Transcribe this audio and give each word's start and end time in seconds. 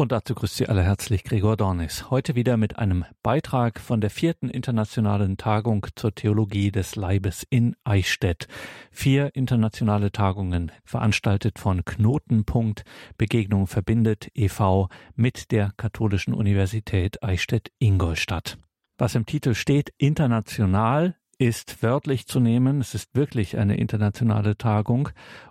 Und 0.00 0.12
dazu 0.12 0.34
grüßt 0.34 0.56
Sie 0.56 0.66
alle 0.66 0.82
herzlich 0.82 1.24
Gregor 1.24 1.58
Dornis. 1.58 2.08
Heute 2.08 2.34
wieder 2.34 2.56
mit 2.56 2.78
einem 2.78 3.04
Beitrag 3.22 3.78
von 3.78 4.00
der 4.00 4.08
vierten 4.08 4.48
internationalen 4.48 5.36
Tagung 5.36 5.86
zur 5.94 6.14
Theologie 6.14 6.70
des 6.70 6.96
Leibes 6.96 7.46
in 7.50 7.76
Eichstätt. 7.84 8.48
Vier 8.90 9.30
internationale 9.34 10.10
Tagungen, 10.10 10.72
veranstaltet 10.86 11.58
von 11.58 11.84
Knotenpunkt 11.84 12.84
Begegnung 13.18 13.66
verbindet 13.66 14.30
e.V. 14.34 14.88
mit 15.16 15.52
der 15.52 15.72
Katholischen 15.76 16.32
Universität 16.32 17.22
Eichstätt-Ingolstadt. 17.22 18.56
Was 18.96 19.14
im 19.14 19.26
Titel 19.26 19.52
steht, 19.52 19.92
international, 19.98 21.14
ist 21.40 21.82
wörtlich 21.82 22.26
zu 22.26 22.38
nehmen. 22.38 22.82
Es 22.82 22.94
ist 22.94 23.14
wirklich 23.14 23.56
eine 23.56 23.78
internationale 23.78 24.58
Tagung 24.58 25.08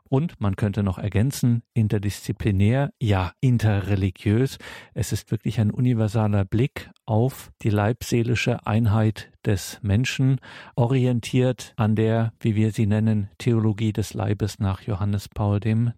und 0.10 0.40
man 0.42 0.56
könnte 0.56 0.84
noch 0.84 0.98
ergänzen, 0.98 1.64
interdisziplinär, 1.74 2.92
ja 3.00 3.34
interreligiös. 3.40 4.58
Es 4.94 5.12
ist 5.12 5.32
wirklich 5.32 5.60
ein 5.60 5.72
universaler 5.72 6.46
Blick 6.46 6.90
auf 7.10 7.52
die 7.64 7.72
leibseelische 7.72 8.68
Einheit 8.68 9.32
des 9.46 9.80
Menschen, 9.82 10.40
orientiert 10.76 11.74
an 11.78 11.96
der, 11.96 12.34
wie 12.40 12.56
wir 12.56 12.72
sie 12.72 12.86
nennen, 12.86 13.30
Theologie 13.38 13.94
des 13.94 14.14
Leibes 14.14 14.60
nach 14.60 14.82
Johannes 14.82 15.30
Paul 15.30 15.60
II. 15.64 15.92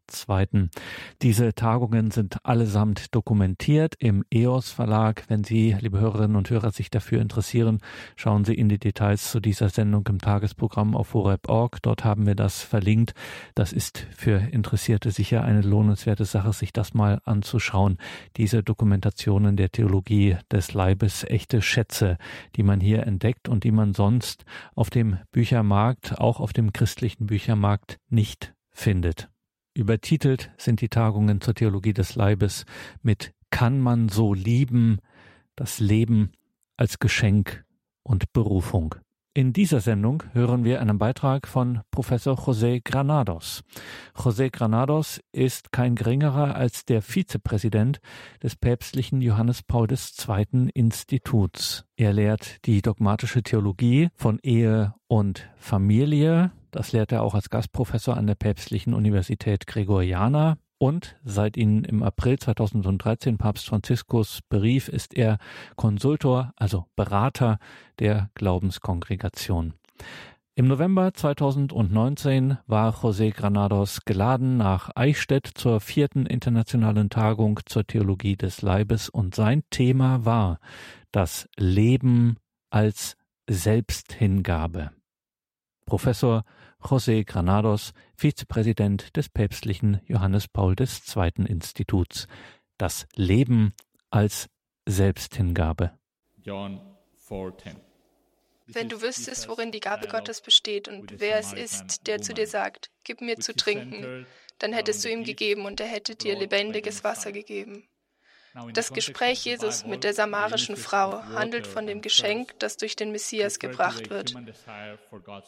Diese 1.21 1.53
Tagungen 1.53 2.11
sind 2.11 2.37
allesamt 2.45 3.15
dokumentiert 3.15 3.95
im 3.97 4.23
EOS 4.31 4.71
Verlag. 4.71 5.23
Wenn 5.27 5.43
Sie, 5.43 5.75
liebe 5.79 5.99
Hörerinnen 5.99 6.37
und 6.37 6.49
Hörer, 6.49 6.71
sich 6.71 6.89
dafür 6.91 7.21
interessieren, 7.21 7.79
schauen 8.15 8.45
Sie 8.45 8.53
in 8.53 8.69
die 8.69 8.79
Details 8.79 9.31
zu 9.31 9.39
dieser 9.39 9.69
Sendung 9.69 10.05
im 10.07 10.19
Tagesprogramm 10.19 10.95
auf 10.95 11.13
horeb.org. 11.13 11.81
Dort 11.81 12.05
haben 12.05 12.27
wir 12.27 12.35
das 12.35 12.61
verlinkt. 12.61 13.13
Das 13.55 13.73
ist 13.73 14.05
für 14.15 14.37
Interessierte 14.37 15.11
sicher 15.11 15.43
eine 15.43 15.61
lohnenswerte 15.61 16.25
Sache, 16.25 16.53
sich 16.53 16.73
das 16.73 16.93
mal 16.93 17.19
anzuschauen. 17.25 17.97
Diese 18.37 18.61
Dokumentationen 18.61 19.57
der 19.57 19.71
Theologie 19.71 20.37
des 20.51 20.73
Leibes, 20.73 21.00
echte 21.01 21.61
Schätze, 21.61 22.17
die 22.55 22.63
man 22.63 22.79
hier 22.79 23.05
entdeckt 23.05 23.49
und 23.49 23.63
die 23.63 23.71
man 23.71 23.93
sonst 23.93 24.45
auf 24.75 24.89
dem 24.89 25.17
Büchermarkt, 25.31 26.19
auch 26.19 26.39
auf 26.39 26.53
dem 26.53 26.73
christlichen 26.73 27.27
Büchermarkt 27.27 27.97
nicht 28.09 28.53
findet. 28.71 29.29
Übertitelt 29.73 30.51
sind 30.57 30.81
die 30.81 30.89
Tagungen 30.89 31.41
zur 31.41 31.55
Theologie 31.55 31.93
des 31.93 32.15
Leibes 32.15 32.65
mit 33.01 33.33
Kann 33.49 33.79
man 33.79 34.09
so 34.09 34.33
lieben, 34.33 34.99
das 35.55 35.79
Leben 35.79 36.31
als 36.77 36.99
Geschenk 36.99 37.65
und 38.03 38.33
Berufung. 38.33 38.95
In 39.33 39.53
dieser 39.53 39.79
Sendung 39.79 40.23
hören 40.33 40.65
wir 40.65 40.81
einen 40.81 40.97
Beitrag 40.97 41.47
von 41.47 41.79
Professor 41.89 42.37
José 42.37 42.81
Granados. 42.83 43.63
José 44.13 44.51
Granados 44.51 45.21
ist 45.31 45.71
kein 45.71 45.95
geringerer 45.95 46.55
als 46.55 46.83
der 46.83 47.01
Vizepräsident 47.01 48.01
des 48.43 48.57
päpstlichen 48.57 49.21
Johannes 49.21 49.63
Paul 49.63 49.87
II. 49.89 50.69
Instituts. 50.73 51.85
Er 51.95 52.11
lehrt 52.11 52.57
die 52.65 52.81
dogmatische 52.81 53.41
Theologie 53.41 54.09
von 54.15 54.37
Ehe 54.43 54.95
und 55.07 55.49
Familie. 55.55 56.51
Das 56.71 56.91
lehrt 56.91 57.13
er 57.13 57.23
auch 57.23 57.33
als 57.33 57.49
Gastprofessor 57.49 58.17
an 58.17 58.27
der 58.27 58.35
päpstlichen 58.35 58.93
Universität 58.93 59.65
Gregoriana 59.65 60.57
und 60.81 61.15
seit 61.23 61.57
ihn 61.57 61.83
im 61.83 62.01
April 62.01 62.39
2013 62.39 63.37
Papst 63.37 63.67
Franziskus 63.67 64.39
berief, 64.49 64.87
ist 64.87 65.13
er 65.13 65.37
Konsultor, 65.75 66.53
also 66.55 66.87
Berater 66.95 67.59
der 67.99 68.31
Glaubenskongregation. 68.33 69.75
Im 70.55 70.67
November 70.67 71.13
2019 71.13 72.57
war 72.65 72.95
José 72.95 73.31
Granados 73.31 74.05
geladen 74.05 74.57
nach 74.57 74.89
Eichstätt 74.95 75.51
zur 75.53 75.81
vierten 75.81 76.25
internationalen 76.25 77.11
Tagung 77.11 77.59
zur 77.67 77.85
Theologie 77.85 78.35
des 78.35 78.63
Leibes 78.63 79.07
und 79.07 79.35
sein 79.35 79.61
Thema 79.69 80.25
war 80.25 80.57
das 81.11 81.47
Leben 81.57 82.37
als 82.71 83.17
Selbsthingabe. 83.47 84.89
Professor 85.85 86.43
José 86.81 87.23
Granados, 87.25 87.93
Vizepräsident 88.15 89.15
des 89.15 89.29
päpstlichen 89.29 90.01
Johannes 90.05 90.47
Paul 90.47 90.75
II. 90.79 91.45
Instituts. 91.47 92.27
Das 92.77 93.07
Leben 93.15 93.73
als 94.09 94.49
Selbsthingabe. 94.85 95.91
John 96.43 96.81
4:10 97.27 97.75
wenn 98.73 98.87
du 98.87 99.01
wüsstest, 99.01 99.49
worin 99.49 99.71
die 99.71 99.79
Gabe 99.79 100.07
Gottes 100.07 100.39
besteht 100.39 100.87
und 100.87 101.19
wer 101.19 101.37
es 101.37 101.51
ist, 101.51 102.07
der 102.07 102.21
zu 102.21 102.33
dir 102.33 102.47
sagt, 102.47 102.89
gib 103.03 103.19
mir 103.19 103.37
zu 103.37 103.53
trinken, 103.53 104.25
dann 104.59 104.71
hättest 104.71 105.03
du 105.03 105.09
ihm 105.09 105.23
gegeben 105.23 105.65
und 105.65 105.79
er 105.79 105.87
hätte 105.87 106.15
dir 106.15 106.37
lebendiges 106.37 107.03
Wasser 107.03 107.31
gegeben. 107.31 107.83
Das 108.73 108.91
Gespräch 108.91 109.45
Jesus 109.45 109.85
mit 109.85 110.03
der 110.03 110.13
samarischen 110.13 110.75
Frau 110.75 111.23
handelt 111.23 111.67
von 111.67 111.87
dem 111.87 112.01
Geschenk, 112.01 112.59
das 112.59 112.77
durch 112.77 112.95
den 112.95 113.11
Messias 113.11 113.59
gebracht 113.59 114.09
wird. 114.09 114.35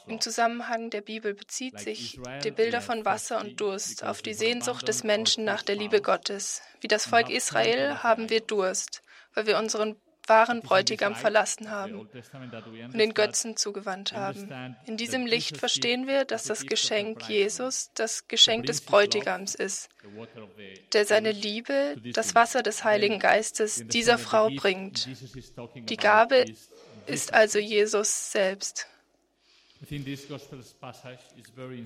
Im 0.07 0.21
Zusammenhang 0.21 0.89
der 0.89 1.01
Bibel 1.01 1.33
bezieht 1.33 1.79
sich 1.79 2.19
die 2.43 2.51
Bilder 2.51 2.81
von 2.81 3.03
Wasser 3.03 3.41
und 3.41 3.59
Durst 3.59 4.03
auf 4.03 4.21
die 4.21 4.33
Sehnsucht 4.33 4.87
des 4.87 5.03
Menschen 5.03 5.43
nach 5.43 5.63
der 5.63 5.75
Liebe 5.75 6.01
Gottes. 6.01 6.61
Wie 6.79 6.87
das 6.87 7.05
Volk 7.05 7.29
Israel 7.29 8.03
haben 8.03 8.29
wir 8.29 8.41
Durst, 8.41 9.01
weil 9.33 9.47
wir 9.47 9.57
unseren 9.57 9.95
wahren 10.27 10.61
Bräutigam 10.61 11.15
verlassen 11.15 11.69
haben 11.69 11.99
und 11.99 12.97
den 12.97 13.13
Götzen 13.13 13.57
zugewandt 13.57 14.13
haben. 14.13 14.75
In 14.85 14.97
diesem 14.97 15.25
Licht 15.25 15.57
verstehen 15.57 16.07
wir, 16.07 16.25
dass 16.25 16.45
das 16.45 16.65
Geschenk 16.65 17.27
Jesus 17.27 17.91
das 17.95 18.27
Geschenk 18.27 18.65
des 18.65 18.81
Bräutigams 18.81 19.55
ist, 19.55 19.89
der 20.93 21.05
seine 21.05 21.31
Liebe, 21.31 21.95
das 22.13 22.35
Wasser 22.35 22.63
des 22.63 22.83
Heiligen 22.83 23.19
Geistes 23.19 23.83
dieser 23.87 24.17
Frau 24.17 24.49
bringt. 24.49 25.07
Die 25.75 25.97
Gabe 25.97 26.45
ist 27.05 27.33
also 27.33 27.59
Jesus 27.59 28.31
selbst. 28.31 28.87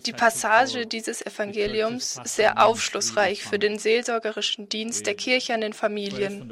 Die 0.06 0.14
Passage 0.14 0.86
dieses 0.86 1.26
Evangeliums 1.26 2.20
ist 2.24 2.36
sehr 2.36 2.64
aufschlussreich 2.64 3.44
für 3.44 3.58
den 3.58 3.80
seelsorgerischen 3.80 4.70
Dienst 4.70 5.08
der 5.08 5.16
Kirche 5.16 5.56
an 5.56 5.62
den 5.62 5.74
Familien. 5.74 6.52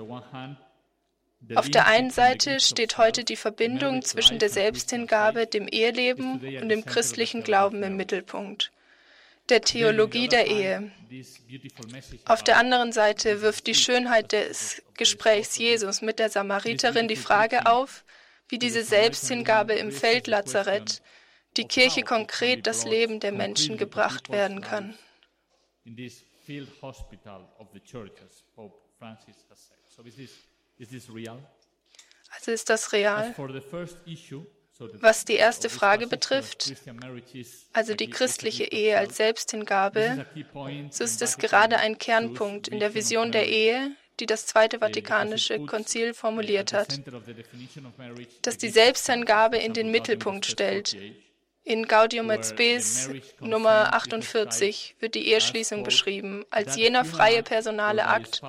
Auf 1.56 1.69
der 1.69 1.88
einen 1.88 2.09
Seite 2.09 2.59
steht 2.59 2.97
heute 2.97 3.23
die 3.23 3.35
Verbindung 3.35 4.01
zwischen 4.01 4.40
der 4.40 4.50
Selbsthingabe, 4.50 5.46
dem 5.46 5.68
Eheleben 5.68 6.41
und 6.62 6.69
dem 6.69 6.85
christlichen 6.85 7.44
Glauben 7.44 7.84
im 7.84 7.97
Mittelpunkt, 7.97 8.72
der 9.50 9.62
Theologie 9.62 10.28
der 10.28 10.47
Ehe. 10.47 10.91
Auf 12.25 12.44
der 12.44 12.57
anderen 12.57 12.91
Seite 12.91 13.41
wirft 13.41 13.68
die 13.68 13.75
Schönheit 13.75 14.31
des 14.31 14.81
Gesprächs 14.96 15.57
Jesus 15.57 16.01
mit 16.01 16.18
der 16.19 16.29
Samariterin 16.29 17.07
die 17.07 17.16
Frage 17.16 17.67
auf, 17.67 18.03
wie 18.50 18.57
diese 18.57 18.84
Selbsthingabe 18.84 19.73
im 19.73 19.91
Feldlazarett 19.91 21.02
die 21.57 21.67
Kirche 21.67 22.03
konkret 22.03 22.67
das 22.67 22.85
Leben 22.85 23.19
der 23.19 23.31
Menschen 23.31 23.78
gebracht 23.78 24.29
werden 24.29 24.62
kann. 24.62 24.97
Also 32.29 32.51
ist 32.51 32.69
das 32.69 32.91
real? 32.93 33.33
Was 34.99 35.23
die 35.23 35.35
erste 35.35 35.69
Frage 35.69 36.07
betrifft, 36.07 36.73
also 37.71 37.93
die 37.95 38.09
christliche 38.09 38.65
Ehe 38.65 38.97
als 38.97 39.15
Selbsthingabe, 39.15 40.25
so 40.89 41.03
ist 41.03 41.21
es 41.21 41.37
gerade 41.37 41.77
ein 41.77 41.97
Kernpunkt 41.97 42.67
in 42.67 42.79
der 42.79 42.93
Vision 42.93 43.31
der 43.31 43.47
Ehe, 43.47 43.95
die 44.19 44.25
das 44.25 44.45
Zweite 44.47 44.79
Vatikanische 44.79 45.65
Konzil 45.65 46.13
formuliert 46.13 46.73
hat, 46.73 47.01
dass 48.41 48.57
die 48.57 48.69
Selbsthingabe 48.69 49.57
in 49.57 49.73
den 49.73 49.91
Mittelpunkt 49.91 50.45
stellt, 50.45 50.97
in 51.65 51.87
Gaudium 51.87 52.29
et 52.29 52.45
Spes 52.45 53.09
Nummer 53.39 53.93
48 53.93 54.95
wird 54.99 55.15
die 55.15 55.27
Eheschließung 55.31 55.83
beschrieben 55.83 56.45
als 56.51 56.75
jener 56.75 57.03
freie 57.03 57.41
personale 57.43 58.05
Akt, 58.05 58.41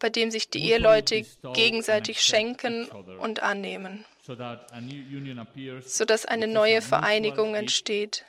bei 0.00 0.10
dem 0.10 0.30
sich 0.30 0.50
die 0.50 0.68
Eheleute 0.68 1.24
gegenseitig 1.54 2.20
schenken 2.20 2.86
und 3.20 3.42
annehmen, 3.42 4.04
sodass 5.86 6.26
eine 6.26 6.48
neue 6.48 6.82
Vereinigung 6.82 7.54
entsteht, 7.54 8.24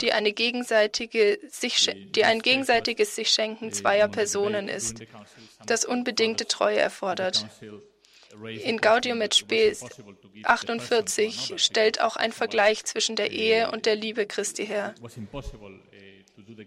die, 0.00 0.12
eine 0.12 0.32
gegenseitige 0.32 1.38
sich, 1.48 1.94
die 2.10 2.24
ein 2.24 2.40
gegenseitiges 2.42 3.14
sich 3.14 3.28
Schenken 3.28 3.72
zweier 3.72 4.08
Personen 4.08 4.68
ist, 4.68 5.00
das 5.64 5.84
unbedingte 5.84 6.46
Treue 6.48 6.78
erfordert. 6.78 7.46
In 8.42 8.78
Gaudium 8.78 9.20
et 9.20 9.34
Spes 9.34 9.84
48 10.42 11.54
stellt 11.56 12.00
auch 12.00 12.16
ein 12.16 12.32
Vergleich 12.32 12.84
zwischen 12.84 13.16
der 13.16 13.30
Ehe 13.30 13.70
und 13.70 13.86
der 13.86 13.96
Liebe 13.96 14.26
Christi 14.26 14.66
her. 14.66 14.94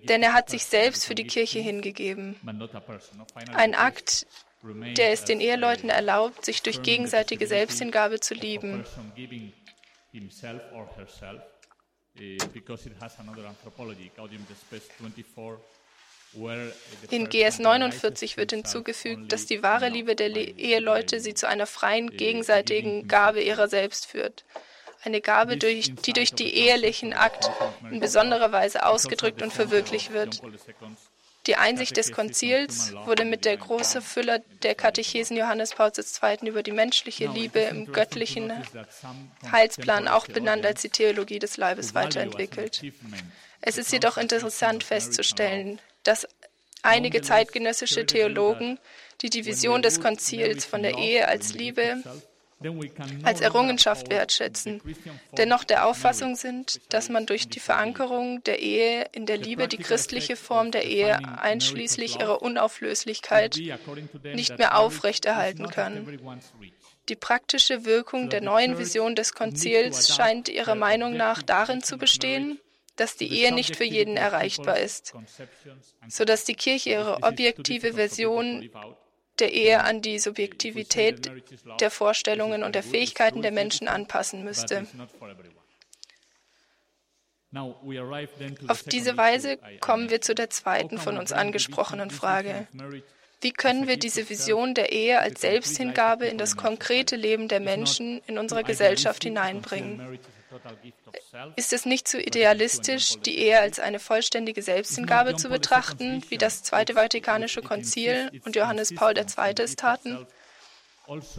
Denn 0.07 0.23
er 0.23 0.33
hat 0.33 0.49
sich 0.49 0.63
selbst 0.65 1.05
für 1.05 1.15
die 1.15 1.27
Kirche 1.27 1.59
hingegeben. 1.59 2.35
Ein 3.53 3.75
Akt, 3.75 4.27
der 4.63 5.11
es 5.11 5.25
den 5.25 5.41
Eheleuten 5.41 5.89
erlaubt, 5.89 6.45
sich 6.45 6.61
durch 6.63 6.81
gegenseitige 6.81 7.47
Selbsthingabe 7.47 8.19
zu 8.19 8.33
lieben. 8.33 8.85
In 17.09 17.29
GS 17.29 17.59
49 17.59 18.37
wird 18.37 18.51
hinzugefügt, 18.51 19.31
dass 19.31 19.45
die 19.45 19.63
wahre 19.63 19.89
Liebe 19.89 20.15
der 20.15 20.29
Eheleute 20.29 21.19
sie 21.19 21.33
zu 21.33 21.47
einer 21.47 21.67
freien, 21.67 22.15
gegenseitigen 22.15 23.07
Gabe 23.07 23.41
ihrer 23.41 23.67
selbst 23.67 24.05
führt. 24.05 24.43
Eine 25.03 25.21
Gabe, 25.21 25.57
die 25.57 26.13
durch 26.13 26.33
die 26.33 26.53
ehelichen 26.53 27.13
Akt 27.13 27.49
in 27.89 27.99
besonderer 27.99 28.51
Weise 28.51 28.85
ausgedrückt 28.85 29.41
und 29.41 29.53
verwirklicht 29.53 30.11
wird. 30.11 30.41
Die 31.47 31.55
Einsicht 31.55 31.95
des 31.95 32.11
Konzils 32.11 32.93
wurde 33.05 33.23
mit 33.23 33.45
der 33.45 33.55
großen 33.55 34.01
Fülle 34.01 34.43
der 34.63 34.75
Katechesen 34.75 35.37
Johannes 35.37 35.73
Pauls 35.73 35.97
II. 35.97 36.49
über 36.49 36.61
die 36.61 36.73
menschliche 36.73 37.27
Liebe 37.27 37.59
im 37.59 37.91
göttlichen 37.93 38.51
Heilsplan 39.49 40.09
auch 40.09 40.27
benannt 40.27 40.65
als 40.65 40.81
die 40.81 40.89
Theologie 40.89 41.39
des 41.39 41.55
Leibes 41.55 41.95
weiterentwickelt. 41.95 42.83
Es 43.61 43.77
ist 43.77 43.93
jedoch 43.93 44.17
interessant 44.17 44.83
festzustellen, 44.83 45.79
dass 46.07 46.27
einige 46.83 47.21
zeitgenössische 47.21 48.05
Theologen 48.05 48.79
die 49.21 49.29
Division 49.29 49.81
des 49.81 49.99
Konzils 49.99 50.65
von 50.65 50.83
der 50.83 50.97
Ehe 50.97 51.27
als 51.27 51.53
Liebe 51.53 52.01
als 53.21 53.41
Errungenschaft 53.41 54.09
wertschätzen, 54.09 54.81
dennoch 55.37 55.63
der 55.63 55.85
Auffassung 55.85 56.35
sind, 56.35 56.81
dass 56.89 57.07
man 57.07 57.27
durch 57.27 57.49
die 57.49 57.59
Verankerung 57.59 58.43
der 58.45 58.59
Ehe 58.59 59.05
in 59.11 59.27
der 59.27 59.37
Liebe 59.37 59.67
die 59.67 59.77
christliche 59.77 60.35
Form 60.35 60.71
der 60.71 60.85
Ehe 60.85 61.19
einschließlich 61.39 62.19
ihrer 62.19 62.41
Unauflöslichkeit 62.41 63.59
nicht 64.33 64.57
mehr 64.57 64.79
aufrechterhalten 64.79 65.69
kann. 65.69 66.19
Die 67.09 67.15
praktische 67.15 67.85
Wirkung 67.85 68.29
der 68.29 68.41
neuen 68.41 68.79
Vision 68.79 69.15
des 69.15 69.33
Konzils 69.33 70.13
scheint 70.13 70.49
ihrer 70.49 70.75
Meinung 70.75 71.15
nach 71.15 71.43
darin 71.43 71.83
zu 71.83 71.97
bestehen, 71.97 72.59
dass 72.97 73.15
die 73.15 73.31
Ehe 73.31 73.53
nicht 73.53 73.75
für 73.75 73.85
jeden 73.85 74.17
erreichbar 74.17 74.79
ist, 74.79 75.13
sodass 76.09 76.43
die 76.43 76.55
Kirche 76.55 76.89
ihre 76.89 77.23
objektive 77.23 77.93
Version 77.93 78.69
der 79.39 79.53
Ehe 79.53 79.83
an 79.83 80.01
die 80.01 80.19
Subjektivität 80.19 81.31
der 81.79 81.91
Vorstellungen 81.91 82.63
und 82.63 82.75
der 82.75 82.83
Fähigkeiten 82.83 83.41
der 83.41 83.51
Menschen 83.51 83.87
anpassen 83.87 84.43
müsste. 84.43 84.87
Auf 88.67 88.83
diese 88.83 89.15
Weise 89.15 89.57
kommen 89.79 90.09
wir 90.09 90.21
zu 90.21 90.35
der 90.35 90.49
zweiten 90.49 90.97
von 90.97 91.17
uns 91.17 91.31
angesprochenen 91.31 92.11
Frage. 92.11 92.67
Wie 93.39 93.51
können 93.51 93.87
wir 93.87 93.97
diese 93.97 94.29
Vision 94.29 94.73
der 94.73 94.91
Ehe 94.91 95.19
als 95.19 95.41
Selbsthingabe 95.41 96.25
in 96.25 96.37
das 96.37 96.57
konkrete 96.57 97.15
Leben 97.15 97.47
der 97.47 97.59
Menschen 97.59 98.21
in 98.25 98.37
unserer 98.37 98.63
Gesellschaft 98.63 99.23
hineinbringen? 99.23 100.19
Ist 101.55 101.73
es 101.73 101.85
nicht 101.85 102.07
zu 102.07 102.21
idealistisch, 102.21 103.19
die 103.19 103.37
Ehe 103.37 103.59
als 103.59 103.79
eine 103.79 103.99
vollständige 103.99 104.61
Selbsthingabe 104.61 105.35
zu 105.35 105.49
betrachten, 105.49 106.23
wie 106.29 106.37
das 106.37 106.63
Zweite 106.63 106.93
Vatikanische 106.93 107.61
Konzil 107.61 108.31
und 108.45 108.55
Johannes 108.55 108.95
Paul 108.95 109.17
II. 109.17 109.55
es 109.59 109.75
taten? 109.75 110.25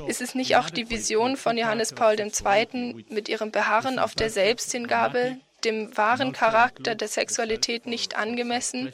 Ist 0.07 0.21
es 0.21 0.35
nicht 0.35 0.57
auch 0.57 0.71
die 0.71 0.89
Vision 0.89 1.37
von 1.37 1.59
Johannes 1.59 1.93
Paul 1.93 2.19
II. 2.19 3.05
mit 3.09 3.29
ihrem 3.29 3.51
Beharren 3.51 3.99
auf 3.99 4.15
der 4.15 4.31
Selbsthingabe, 4.31 5.37
dem 5.65 5.97
wahren 5.97 6.33
Charakter 6.33 6.95
der 6.95 7.09
Sexualität 7.09 7.87
nicht 7.87 8.17
angemessen, 8.17 8.93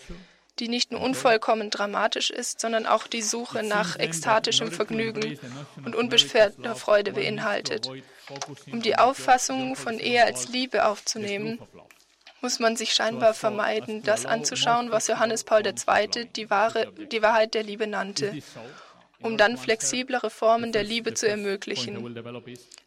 die 0.59 0.69
nicht 0.69 0.93
nur 0.93 1.01
unvollkommen 1.01 1.71
dramatisch 1.71 2.31
ist, 2.31 2.61
sondern 2.61 2.87
auch 2.87 3.07
die 3.07 3.23
Suche 3.23 3.63
nach 3.63 3.99
ekstatischem 3.99 4.71
Vergnügen 4.71 5.39
und 5.85 5.95
unbeschwerter 5.95 6.77
Freude 6.77 7.13
beinhaltet? 7.13 7.91
Um 8.71 8.81
die 8.81 8.97
Auffassung 8.97 9.77
von 9.77 9.99
Ehe 9.99 10.25
als 10.25 10.49
Liebe 10.49 10.87
aufzunehmen, 10.87 11.59
muss 12.41 12.59
man 12.59 12.77
sich 12.77 12.95
scheinbar 12.95 13.33
vermeiden, 13.33 14.03
das 14.03 14.27
anzuschauen, 14.27 14.91
was 14.91 15.09
Johannes 15.09 15.45
Paul 15.45 15.67
II. 15.67 16.27
Die, 16.37 16.51
wahre, 16.51 16.93
die 16.93 17.23
Wahrheit 17.23 17.55
der 17.55 17.63
Liebe 17.63 17.87
nannte, 17.87 18.35
um 19.21 19.39
dann 19.39 19.57
flexiblere 19.57 20.29
Formen 20.29 20.71
der 20.71 20.85
Liebe 20.85 21.15
zu 21.15 21.27
ermöglichen. 21.27 22.15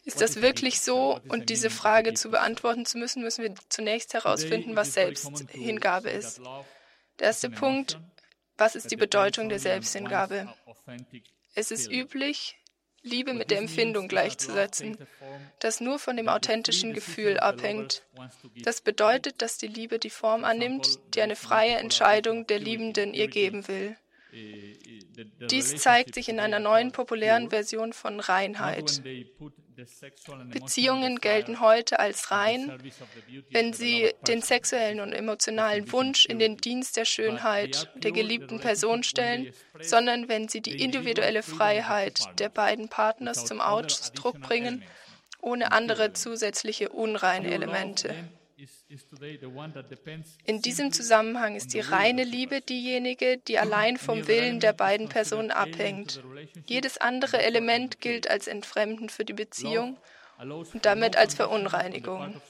Ist 0.04 0.20
das 0.20 0.40
wirklich 0.40 0.80
so? 0.80 1.20
Und 1.28 1.50
diese 1.50 1.70
Frage 1.70 2.14
zu 2.14 2.30
beantworten 2.30 2.86
zu 2.86 2.98
müssen, 2.98 3.22
müssen 3.22 3.42
wir 3.42 3.54
zunächst 3.68 4.14
herausfinden, 4.14 4.76
was 4.76 4.94
Selbsthingabe 4.94 6.08
ist. 6.08 6.40
Der 7.18 7.26
erste 7.26 7.50
Punkt, 7.50 7.98
was 8.56 8.74
ist 8.74 8.90
die 8.90 8.96
Bedeutung 8.96 9.48
der 9.48 9.58
Selbsthingabe? 9.58 10.52
Es 11.54 11.70
ist 11.70 11.90
üblich, 11.90 12.56
Liebe 13.02 13.32
mit 13.32 13.50
der 13.50 13.58
Empfindung 13.58 14.08
gleichzusetzen, 14.08 14.98
das 15.60 15.80
nur 15.80 15.98
von 15.98 16.16
dem 16.16 16.28
authentischen 16.28 16.92
Gefühl 16.92 17.38
abhängt. 17.38 18.04
Das 18.62 18.80
bedeutet, 18.80 19.40
dass 19.40 19.58
die 19.58 19.68
Liebe 19.68 19.98
die 19.98 20.10
Form 20.10 20.44
annimmt, 20.44 20.98
die 21.14 21.22
eine 21.22 21.36
freie 21.36 21.76
Entscheidung 21.76 22.46
der 22.46 22.58
Liebenden 22.58 23.14
ihr 23.14 23.28
geben 23.28 23.68
will. 23.68 23.96
Dies 24.32 25.76
zeigt 25.76 26.14
sich 26.14 26.28
in 26.28 26.40
einer 26.40 26.58
neuen 26.58 26.92
populären 26.92 27.50
Version 27.50 27.92
von 27.92 28.20
Reinheit. 28.20 29.02
Beziehungen 30.50 31.18
gelten 31.20 31.60
heute 31.60 31.98
als 31.98 32.30
rein, 32.30 32.78
wenn 33.50 33.72
sie 33.72 34.12
den 34.26 34.42
sexuellen 34.42 35.00
und 35.00 35.12
emotionalen 35.12 35.90
Wunsch 35.92 36.26
in 36.26 36.38
den 36.38 36.56
Dienst 36.56 36.96
der 36.96 37.04
Schönheit 37.04 37.90
der 37.94 38.12
geliebten 38.12 38.60
Person 38.60 39.02
stellen, 39.02 39.52
sondern 39.80 40.28
wenn 40.28 40.48
sie 40.48 40.60
die 40.60 40.82
individuelle 40.82 41.42
Freiheit 41.42 42.20
der 42.38 42.48
beiden 42.48 42.88
Partners 42.88 43.44
zum 43.44 43.60
Ausdruck 43.60 44.40
bringen, 44.40 44.82
ohne 45.40 45.72
andere 45.72 46.12
zusätzliche 46.12 46.88
unreine 46.88 47.50
Elemente. 47.50 48.14
In 50.44 50.62
diesem 50.62 50.92
Zusammenhang 50.92 51.54
ist 51.54 51.74
die 51.74 51.80
reine 51.80 52.24
Liebe 52.24 52.60
diejenige, 52.60 53.38
die 53.38 53.58
allein 53.58 53.96
vom 53.96 54.26
Willen 54.26 54.58
der 54.58 54.72
beiden 54.72 55.08
Personen 55.08 55.50
abhängt. 55.52 56.20
Jedes 56.66 56.98
andere 56.98 57.42
Element 57.42 58.00
gilt 58.00 58.28
als 58.28 58.48
entfremdend 58.48 59.12
für 59.12 59.24
die 59.24 59.32
Beziehung 59.32 59.96
und 60.38 60.84
damit 60.84 61.16
als 61.16 61.34
Verunreinigung. 61.34 62.40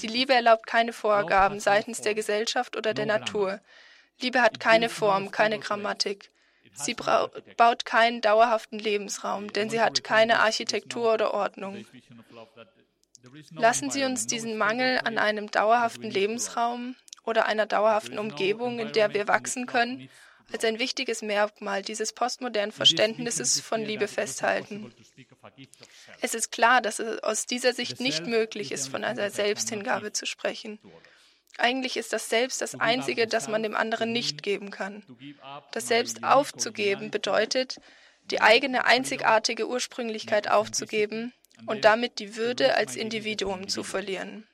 Die 0.00 0.06
Liebe 0.06 0.34
erlaubt 0.34 0.66
keine 0.66 0.92
Vorgaben 0.92 1.60
seitens 1.60 2.00
der 2.00 2.14
Gesellschaft 2.14 2.76
oder 2.76 2.92
der 2.94 3.06
Natur. 3.06 3.60
Liebe 4.20 4.42
hat 4.42 4.58
keine 4.58 4.88
Form, 4.88 5.30
keine 5.30 5.58
Grammatik. 5.58 6.30
Sie 6.74 6.94
baut 6.94 7.84
keinen 7.84 8.20
dauerhaften 8.20 8.78
Lebensraum, 8.78 9.52
denn 9.52 9.70
sie 9.70 9.80
hat 9.80 10.02
keine 10.02 10.40
Architektur 10.40 11.14
oder 11.14 11.34
Ordnung. 11.34 11.84
Lassen 13.50 13.90
Sie 13.90 14.04
uns 14.04 14.26
diesen 14.26 14.56
Mangel 14.56 15.00
an 15.04 15.18
einem 15.18 15.50
dauerhaften 15.50 16.10
Lebensraum 16.10 16.96
oder 17.24 17.46
einer 17.46 17.66
dauerhaften 17.66 18.18
Umgebung, 18.18 18.78
in 18.78 18.92
der 18.92 19.14
wir 19.14 19.28
wachsen 19.28 19.66
können, 19.66 20.08
als 20.52 20.64
ein 20.64 20.78
wichtiges 20.78 21.22
Merkmal 21.22 21.82
dieses 21.82 22.12
postmodernen 22.12 22.72
Verständnisses 22.72 23.60
von 23.60 23.82
Liebe 23.82 24.08
festhalten. 24.08 24.92
Es 26.20 26.34
ist 26.34 26.50
klar, 26.50 26.80
dass 26.80 26.98
es 26.98 27.22
aus 27.22 27.46
dieser 27.46 27.72
Sicht 27.72 28.00
nicht 28.00 28.26
möglich 28.26 28.72
ist, 28.72 28.88
von 28.88 29.04
einer 29.04 29.30
Selbsthingabe 29.30 30.12
zu 30.12 30.26
sprechen. 30.26 30.78
Eigentlich 31.58 31.96
ist 31.96 32.12
das 32.12 32.28
Selbst 32.28 32.60
das 32.60 32.74
Einzige, 32.74 33.26
das 33.26 33.48
man 33.48 33.62
dem 33.62 33.76
anderen 33.76 34.12
nicht 34.12 34.42
geben 34.42 34.70
kann. 34.70 35.04
Das 35.72 35.88
Selbst 35.88 36.24
aufzugeben 36.24 37.10
bedeutet, 37.10 37.78
die 38.30 38.40
eigene 38.40 38.84
einzigartige 38.84 39.68
Ursprünglichkeit 39.68 40.48
aufzugeben 40.48 41.32
und 41.66 41.84
damit 41.84 42.18
die 42.18 42.36
Würde 42.36 42.74
als 42.74 42.96
Individuum 42.96 43.68
zu 43.68 43.82
verlieren. 43.82 44.46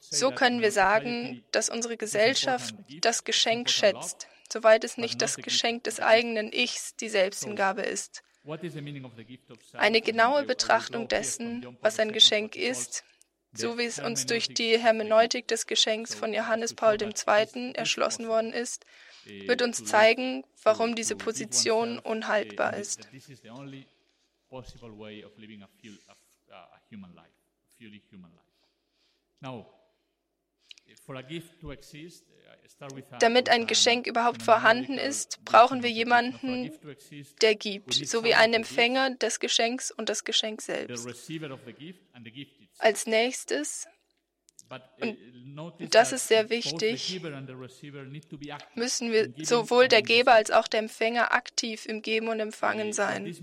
So 0.00 0.32
können 0.32 0.62
wir 0.62 0.72
sagen, 0.72 1.44
dass 1.52 1.68
unsere 1.68 1.96
Gesellschaft 1.96 2.74
das 3.00 3.22
Geschenk 3.24 3.70
schätzt, 3.70 4.26
soweit 4.52 4.82
es 4.82 4.96
nicht 4.96 5.22
das 5.22 5.36
Geschenk 5.36 5.84
des 5.84 6.00
eigenen 6.00 6.52
Ichs, 6.52 6.96
die 6.96 7.08
Selbsthingabe 7.08 7.82
ist. 7.82 8.22
Eine 9.74 10.00
genaue 10.00 10.44
Betrachtung 10.44 11.06
dessen, 11.06 11.76
was 11.80 12.00
ein 12.00 12.12
Geschenk 12.12 12.56
ist, 12.56 13.04
so 13.52 13.78
wie 13.78 13.84
es 13.84 13.98
uns 13.98 14.26
durch 14.26 14.48
die 14.48 14.78
Hermeneutik 14.78 15.46
des 15.46 15.66
Geschenks 15.66 16.14
von 16.14 16.34
Johannes 16.34 16.74
Paul 16.74 16.96
II. 17.00 17.72
erschlossen 17.74 18.26
worden 18.26 18.52
ist, 18.52 18.86
wird 19.24 19.62
uns 19.62 19.84
zeigen, 19.84 20.44
warum 20.62 20.94
diese 20.94 21.14
Position 21.14 21.98
unhaltbar 21.98 22.76
ist 22.76 23.08
possible 24.48 24.92
way 24.98 25.24
of 25.24 25.36
living 25.38 25.62
a, 25.62 25.68
full, 25.80 25.96
a, 26.08 26.54
a 26.54 26.80
human 26.90 27.14
life, 27.14 27.26
a 27.62 27.68
fully 27.78 28.02
human 28.10 28.30
life. 28.30 28.44
Now, 29.40 29.66
damit 33.20 33.48
ein 33.50 33.66
Geschenk 33.66 34.06
überhaupt 34.06 34.42
vorhanden 34.42 34.96
ist, 34.96 35.44
brauchen 35.44 35.82
wir 35.82 35.90
jemanden, 35.90 36.72
der 37.42 37.54
gibt, 37.56 37.92
sowie 37.92 38.34
einen 38.34 38.54
Empfänger 38.54 39.10
des 39.16 39.38
Geschenks 39.38 39.90
und 39.90 40.08
das 40.08 40.24
Geschenk 40.24 40.62
selbst. 40.62 41.06
Als 42.78 43.06
nächstes 43.06 43.86
und 45.00 45.94
das 45.94 46.12
ist 46.12 46.28
sehr 46.28 46.50
wichtig, 46.50 47.20
müssen 48.74 49.12
wir 49.12 49.32
sowohl 49.42 49.88
der 49.88 50.02
Geber 50.02 50.34
als 50.34 50.50
auch 50.50 50.68
der 50.68 50.80
Empfänger 50.80 51.32
aktiv 51.32 51.86
im 51.86 52.02
Geben 52.02 52.28
und 52.28 52.38
Empfangen 52.38 52.92
sein. 52.92 53.34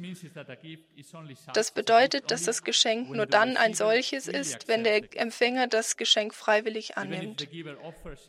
Das 1.54 1.72
bedeutet, 1.72 2.32
dass 2.32 2.44
das 2.44 2.64
Geschenk 2.64 3.10
nur 3.10 3.26
dann 3.26 3.58
ein 3.58 3.74
solches 3.74 4.28
ist, 4.28 4.68
wenn 4.68 4.84
der 4.84 5.02
Empfänger 5.20 5.68
das 5.68 5.98
Geschenk 5.98 6.34
freiwillig 6.34 6.98
annimmt. 6.98 7.48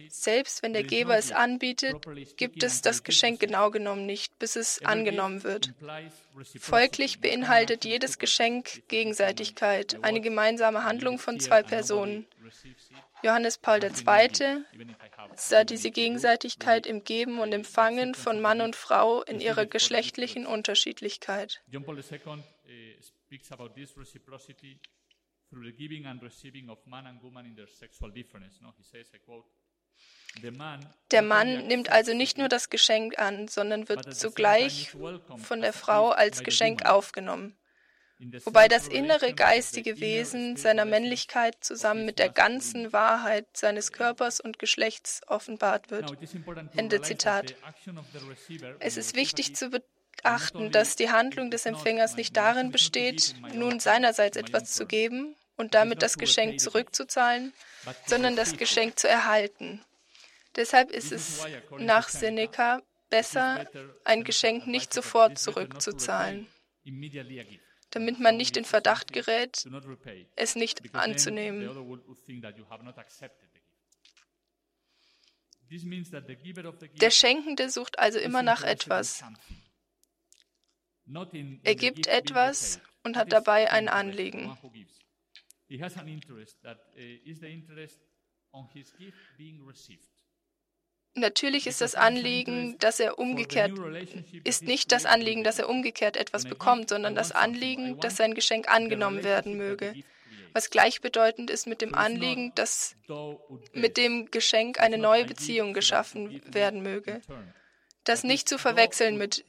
Selbst 0.09 0.63
wenn 0.63 0.73
der 0.73 0.85
Geber 0.85 1.17
es 1.17 1.33
anbietet, 1.33 1.97
gibt 2.37 2.63
es 2.63 2.83
das 2.83 3.05
Geschenk 3.05 3.41
genau 3.41 3.71
genommen 3.71 4.07
nicht, 4.07 4.39
bis 4.39 4.57
es 4.57 4.85
angenommen 4.85 5.45
wird. 5.45 5.75
Folglich 6.59 7.21
beinhaltet 7.21 7.85
jedes 7.85 8.19
Geschenk 8.19 8.87
Gegenseitigkeit, 8.89 9.99
eine 10.03 10.21
gemeinsame 10.21 10.85
Handlung 10.85 11.19
von 11.19 11.41
zwei 11.41 11.63
Personen. 11.63 12.27
Johannes 13.23 13.59
Paul 13.59 13.83
II. 13.83 14.65
sah 15.35 15.65
diese 15.65 15.91
Gegenseitigkeit 15.91 16.87
im 16.87 17.05
Geben 17.05 17.39
und 17.39 17.53
Empfangen 17.53 18.15
von 18.15 18.41
Mann 18.41 18.61
und 18.61 18.77
Frau 18.77 19.23
in 19.23 19.41
ihrer 19.41 19.67
geschlechtlichen 19.67 20.47
Unterschiedlichkeit. 20.47 21.63
Eh, 21.69 22.95
der 31.11 31.23
Mann 31.23 31.67
nimmt 31.67 31.91
also 31.91 32.13
nicht 32.13 32.39
nur 32.39 32.49
das 32.49 32.69
Geschenk 32.69 33.19
an, 33.19 33.49
sondern 33.49 33.89
wird 33.89 34.15
zugleich 34.15 34.91
von 34.91 35.61
der 35.61 35.73
Frau 35.73 36.11
als 36.11 36.43
Geschenk 36.43 36.85
aufgenommen. 36.85 37.57
Wobei 38.45 38.67
das 38.69 38.89
innere 38.89 39.35
geistige 39.35 40.01
Wesen 40.01 40.57
seiner 40.57 40.87
Männlichkeit 40.87 41.57
zusammen 41.61 42.07
mit 42.07 42.19
der 42.19 42.31
ganzen 42.31 42.93
Wahrheit 42.93 43.47
seines 43.53 43.93
Körpers 43.93 44.41
und 44.41 44.59
Geschlechts 44.59 45.21
offenbart 45.27 45.91
wird. 45.91 46.17
Ende 46.77 47.03
Zitat. 47.03 47.55
Es 48.79 48.97
ist 48.97 49.17
wichtig 49.17 49.55
zu 49.55 49.71
beachten, 49.71 50.71
dass 50.71 50.97
die 50.97 51.11
Handlung 51.11 51.51
des 51.51 51.67
Empfängers 51.67 52.17
nicht 52.17 52.37
darin 52.37 52.73
besteht, 52.73 53.35
nun 53.53 53.81
seinerseits 53.81 54.39
etwas 54.39 54.73
zu 54.73 54.87
geben 54.87 55.37
und 55.57 55.75
damit 55.75 56.01
das 56.01 56.17
Geschenk 56.17 56.61
zurückzuzahlen, 56.61 57.53
sondern 58.07 58.35
das 58.35 58.57
Geschenk 58.57 58.99
zu 58.99 59.09
erhalten. 59.09 59.85
Deshalb 60.55 60.91
ist 60.91 61.13
es 61.13 61.45
nach 61.79 62.09
Seneca 62.09 62.81
besser, 63.11 63.67
ein 64.05 64.25
Geschenk 64.25 64.67
nicht 64.67 64.95
sofort 64.95 65.39
zurückzuzahlen, 65.39 66.47
damit 67.97 68.21
man 68.21 68.37
nicht 68.37 68.59
in 68.59 68.67
Verdacht 68.67 69.15
gerät, 69.15 69.67
es 70.37 70.55
nicht 70.55 70.95
anzunehmen. 70.95 71.61
Der 77.01 77.11
Schenkende 77.11 77.71
sucht 77.71 77.99
also 77.99 78.19
immer 78.19 78.43
nach 78.43 78.63
etwas. 78.63 79.25
Er 81.65 81.75
gibt 81.75 82.07
etwas 82.07 82.81
und 83.03 83.17
hat 83.17 83.33
dabei 83.33 83.71
ein 83.71 83.89
Anliegen. 83.89 84.59
He 85.69 85.83
has 85.83 85.97
an 85.97 86.07
interest 86.07 86.63
that 86.63 86.79
uh, 86.95 87.01
is 87.01 87.41
the 87.41 87.49
interest 87.49 87.99
on 88.53 88.69
his 88.73 88.93
gift 88.99 89.19
being 89.37 89.67
received. 89.67 90.16
Natürlich 91.17 91.67
ist 91.67 91.81
das 91.81 91.95
Anliegen, 91.95 92.79
dass 92.79 93.01
er 93.01 93.19
umgekehrt 93.19 93.73
ist 94.45 94.63
nicht 94.63 94.93
das 94.93 95.07
Anliegen, 95.07 95.45
dass 95.45 95.59
er 95.59 95.69
umgekehrt 95.69 96.17
etwas 96.17 96.45
bekommt, 96.45 96.91
sondern 96.91 97.15
das 97.15 97.33
Anliegen, 97.33 97.99
dass 98.01 98.17
sein 98.17 98.35
Geschenk 98.35 98.69
angenommen 98.69 99.25
werden 99.25 99.57
möge. 99.57 99.95
Was 100.53 100.71
gleichbedeutend 100.71 101.51
ist 101.51 101.67
mit 101.67 101.81
dem 101.81 101.95
Anliegen, 101.95 102.53
dass 102.55 102.97
mit 103.73 103.97
dem 103.97 104.31
Geschenk 104.31 104.79
eine 104.79 104.99
neue 104.99 105.25
Beziehung 105.25 105.73
geschaffen 105.73 106.41
werden 106.53 106.83
möge. 106.83 107.23
Das 108.05 108.23
nicht 108.23 108.49
zu 108.49 108.59
verwechseln 108.59 109.17
mit 109.17 109.45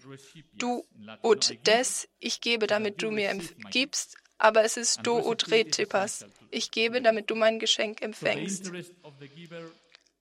du 0.54 0.86
ut 1.22 1.58
des, 1.68 2.08
ich 2.20 2.42
gebe, 2.42 2.66
damit 2.66 3.04
du 3.04 3.12
mir 3.12 3.38
gibst, 3.72 4.18
aber 4.38 4.64
es 4.64 4.78
ist 4.78 5.06
do 5.06 5.20
ut 5.20 5.52
retipas, 5.52 6.26
ich 6.50 6.72
gebe, 6.72 7.02
damit 7.02 7.30
du 7.30 7.36
mein 7.36 7.60
Geschenk 7.60 8.02
empfängst. 8.02 8.72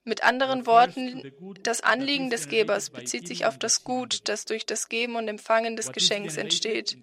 Mit 0.09 0.23
anderen 0.23 0.67
Worten, 0.67 1.33
das 1.65 1.81
Anliegen 1.81 2.31
des 2.31 2.49
Gebers 2.49 2.91
bezieht 2.91 3.27
sich 3.27 3.45
auf 3.45 3.59
das 3.59 3.83
Gut, 3.83 4.29
das 4.29 4.45
durch 4.45 4.65
das 4.65 4.89
Geben 4.89 5.17
und 5.17 5.27
Empfangen 5.27 5.75
des 5.75 5.91
Geschenks 5.91 6.37
entsteht. 6.37 6.97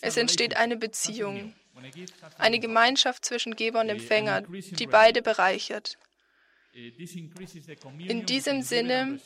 Es 0.00 0.16
entsteht 0.16 0.56
eine 0.56 0.76
Beziehung, 0.76 1.54
eine 2.36 2.58
Gemeinschaft 2.58 3.24
zwischen 3.24 3.54
Geber 3.54 3.80
und 3.80 3.88
Empfänger, 3.88 4.42
die 4.42 4.88
beide 4.88 5.22
bereichert. 5.22 5.98
In 6.72 8.26
diesem 8.26 8.62
Sinne 8.62 9.20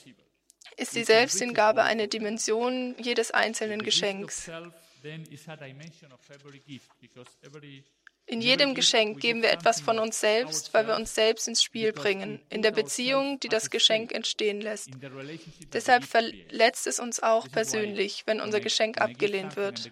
ist 0.77 0.95
die 0.95 1.05
Selbsthingabe 1.05 1.85
eine 1.85 2.09
Dimension 2.09 2.95
jedes 2.99 3.31
einzelnen 3.31 3.83
Geschenks. 3.83 4.51
In 8.26 8.41
jedem 8.41 8.75
Geschenk 8.75 9.21
geben 9.21 9.43
wir 9.43 9.50
etwas 9.50 9.81
von 9.81 9.99
uns 9.99 10.21
selbst, 10.21 10.73
weil 10.73 10.87
wir 10.87 10.97
uns 10.97 11.14
selbst 11.14 11.49
ins 11.49 11.62
Spiel 11.62 11.93
bringen, 11.93 12.41
in 12.50 12.62
der 12.62 12.71
Beziehung, 12.71 13.41
die 13.41 13.49
das 13.49 13.69
Geschenk 13.69 14.12
entstehen 14.12 14.61
lässt. 14.61 14.91
Deshalb 15.73 16.05
verletzt 16.05 16.87
es 16.87 17.00
uns 17.00 17.21
auch 17.21 17.49
persönlich, 17.50 18.23
wenn 18.26 18.41
unser 18.41 18.61
Geschenk 18.61 19.00
abgelehnt 19.00 19.57
wird. 19.57 19.91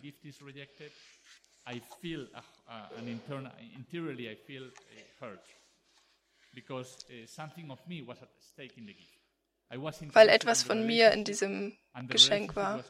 Weil 10.12 10.28
etwas 10.28 10.62
von 10.62 10.86
mir 10.86 11.12
in 11.12 11.24
diesem 11.24 11.76
Geschenk 12.08 12.56
war. 12.56 12.84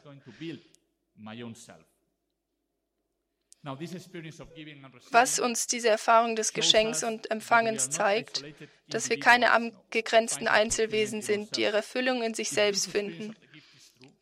Was 3.63 5.39
uns 5.39 5.67
diese 5.67 5.89
Erfahrung 5.89 6.35
des 6.35 6.53
Geschenks 6.53 7.03
und 7.03 7.29
Empfangens 7.29 7.89
zeigt, 7.91 8.43
dass 8.89 9.09
wir 9.09 9.19
keine 9.19 9.51
abgegrenzten 9.51 10.47
Einzelwesen 10.47 11.21
sind, 11.21 11.55
die 11.55 11.61
ihre 11.61 11.77
Erfüllung 11.77 12.23
in 12.23 12.33
sich 12.33 12.49
selbst 12.49 12.89
finden. 12.89 13.35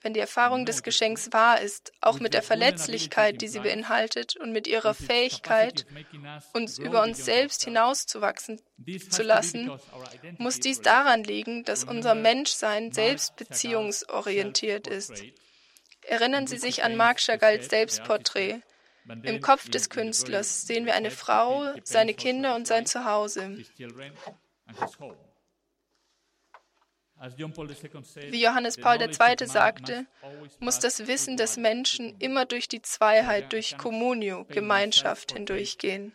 Wenn 0.02 0.14
die 0.14 0.20
Erfahrung 0.22 0.66
des 0.66 0.84
Geschenks 0.84 1.34
wahr 1.34 1.60
ist, 1.60 1.92
auch 2.00 2.20
mit 2.20 2.34
der 2.34 2.42
Verletzlichkeit, 2.42 3.42
die 3.42 3.50
sie 3.50 3.60
beinhaltet, 3.60 4.38
und 4.38 4.54
mit 4.54 4.66
ihrer 4.66 4.94
Fähigkeit, 4.94 5.86
uns 6.54 6.80
über 6.80 7.04
uns 7.04 7.26
selbst 7.26 7.66
hinauszuwachsen 7.66 8.62
zu 9.10 9.24
lassen, 9.24 9.72
muss 10.38 10.60
dies 10.60 10.82
daran 10.82 11.24
liegen, 11.24 11.66
dass 11.66 11.84
unser 11.84 12.16
Menschsein 12.16 12.94
selbst 12.94 13.36
beziehungsorientiert 13.36 14.88
ist. 14.88 15.24
Erinnern 16.08 16.48
Sie 16.48 16.58
sich 16.58 16.84
an 16.84 16.96
Marc 16.96 17.20
Chagalls 17.20 17.70
Selbstporträt. 17.70 18.62
Im 19.24 19.42
Kopf 19.42 19.70
des 19.70 19.90
Künstlers 19.90 20.68
sehen 20.68 20.86
wir 20.86 20.96
eine 20.96 21.12
Frau, 21.12 21.74
seine 21.84 22.14
Kinder 22.14 22.56
und 22.56 22.68
sein 22.68 22.86
Zuhause. 22.86 23.58
Wie 28.30 28.42
Johannes 28.42 28.78
Paul 28.78 29.02
II. 29.02 29.48
sagte, 29.48 30.06
muss 30.60 30.80
das 30.80 31.08
Wissen 31.08 31.36
des 31.36 31.58
Menschen 31.58 32.18
immer 32.20 32.46
durch 32.46 32.70
die 32.70 32.82
Zweiheit, 32.82 33.52
durch 33.52 33.78
Communio, 33.78 34.46
Gemeinschaft 34.46 35.34
hindurchgehen. 35.34 36.14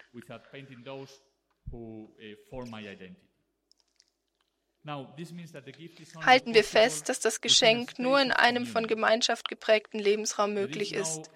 Halten 6.25 6.55
wir 6.55 6.65
fest, 6.65 7.09
dass 7.09 7.21
das 7.21 7.41
Geschenk 7.41 7.99
nur 7.99 8.21
in 8.21 8.33
einem 8.33 8.67
von 8.67 8.87
Gemeinschaft 8.87 9.49
geprägten 9.49 9.99
Lebensraum 9.99 10.55
möglich 10.55 10.93
ist. 10.95 11.31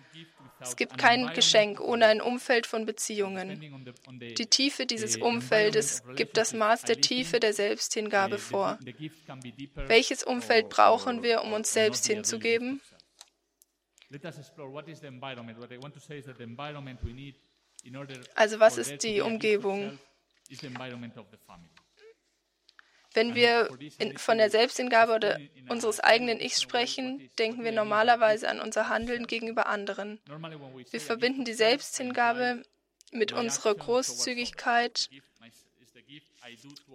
Es 0.60 0.76
gibt 0.76 0.98
kein 0.98 1.32
Geschenk 1.34 1.80
ohne 1.80 2.06
ein 2.06 2.20
Umfeld 2.20 2.66
von 2.66 2.84
Beziehungen. 2.84 3.60
Die 4.38 4.46
Tiefe 4.46 4.86
dieses 4.86 5.16
Umfeldes 5.16 6.02
gibt 6.16 6.36
das 6.36 6.52
Maß 6.52 6.82
der 6.82 7.00
Tiefe 7.00 7.40
der 7.40 7.52
Selbsthingabe 7.52 8.38
vor. 8.38 8.78
Welches 9.74 10.22
Umfeld 10.22 10.68
brauchen 10.68 11.22
wir, 11.22 11.42
um 11.42 11.52
uns 11.52 11.72
selbst 11.72 12.06
hinzugeben? 12.06 12.80
Also 18.34 18.60
was 18.60 18.78
ist 18.78 19.02
die 19.04 19.20
Umgebung? 19.20 19.98
Wenn 23.18 23.34
wir 23.34 23.68
in, 23.98 24.16
von 24.16 24.38
der 24.38 24.48
Selbsthingabe 24.48 25.12
oder 25.12 25.40
unseres 25.68 25.98
eigenen 25.98 26.38
Ichs 26.38 26.62
sprechen, 26.62 27.28
denken 27.36 27.64
wir 27.64 27.72
normalerweise 27.72 28.48
an 28.48 28.60
unser 28.60 28.88
Handeln 28.88 29.26
gegenüber 29.26 29.66
anderen. 29.66 30.20
Wir 30.92 31.00
verbinden 31.00 31.44
die 31.44 31.52
Selbsthingabe 31.52 32.62
mit 33.10 33.32
unserer 33.32 33.74
Großzügigkeit, 33.74 35.10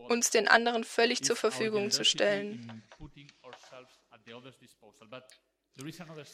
uns 0.08 0.30
den 0.30 0.48
anderen 0.48 0.86
völlig 0.86 1.26
zur 1.26 1.36
Verfügung 1.36 1.92
zu 1.92 2.06
stellen. 2.06 2.82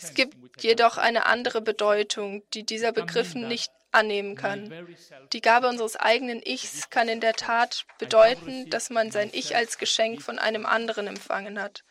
Es 0.01 0.13
gibt 0.13 0.61
jedoch 0.61 0.97
eine 0.97 1.25
andere 1.25 1.61
Bedeutung, 1.61 2.43
die 2.53 2.65
dieser 2.65 2.91
Begriff 2.91 3.35
nicht 3.35 3.71
annehmen 3.91 4.35
kann. 4.35 4.87
Die 5.33 5.41
Gabe 5.41 5.67
unseres 5.67 5.95
eigenen 5.95 6.41
Ichs 6.43 6.89
kann 6.89 7.07
in 7.07 7.21
der 7.21 7.33
Tat 7.33 7.85
bedeuten, 7.97 8.69
dass 8.69 8.89
man 8.89 9.11
sein 9.11 9.29
Ich 9.33 9.55
als 9.55 9.77
Geschenk 9.77 10.21
von 10.21 10.39
einem 10.39 10.65
anderen 10.65 11.07
empfangen 11.07 11.59
hat. 11.61 11.83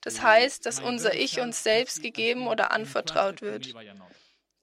Das 0.00 0.22
heißt, 0.22 0.66
dass 0.66 0.80
unser 0.80 1.14
Ich 1.14 1.40
uns 1.40 1.62
selbst 1.62 2.02
gegeben 2.02 2.46
oder 2.46 2.70
anvertraut 2.72 3.40
wird. 3.40 3.74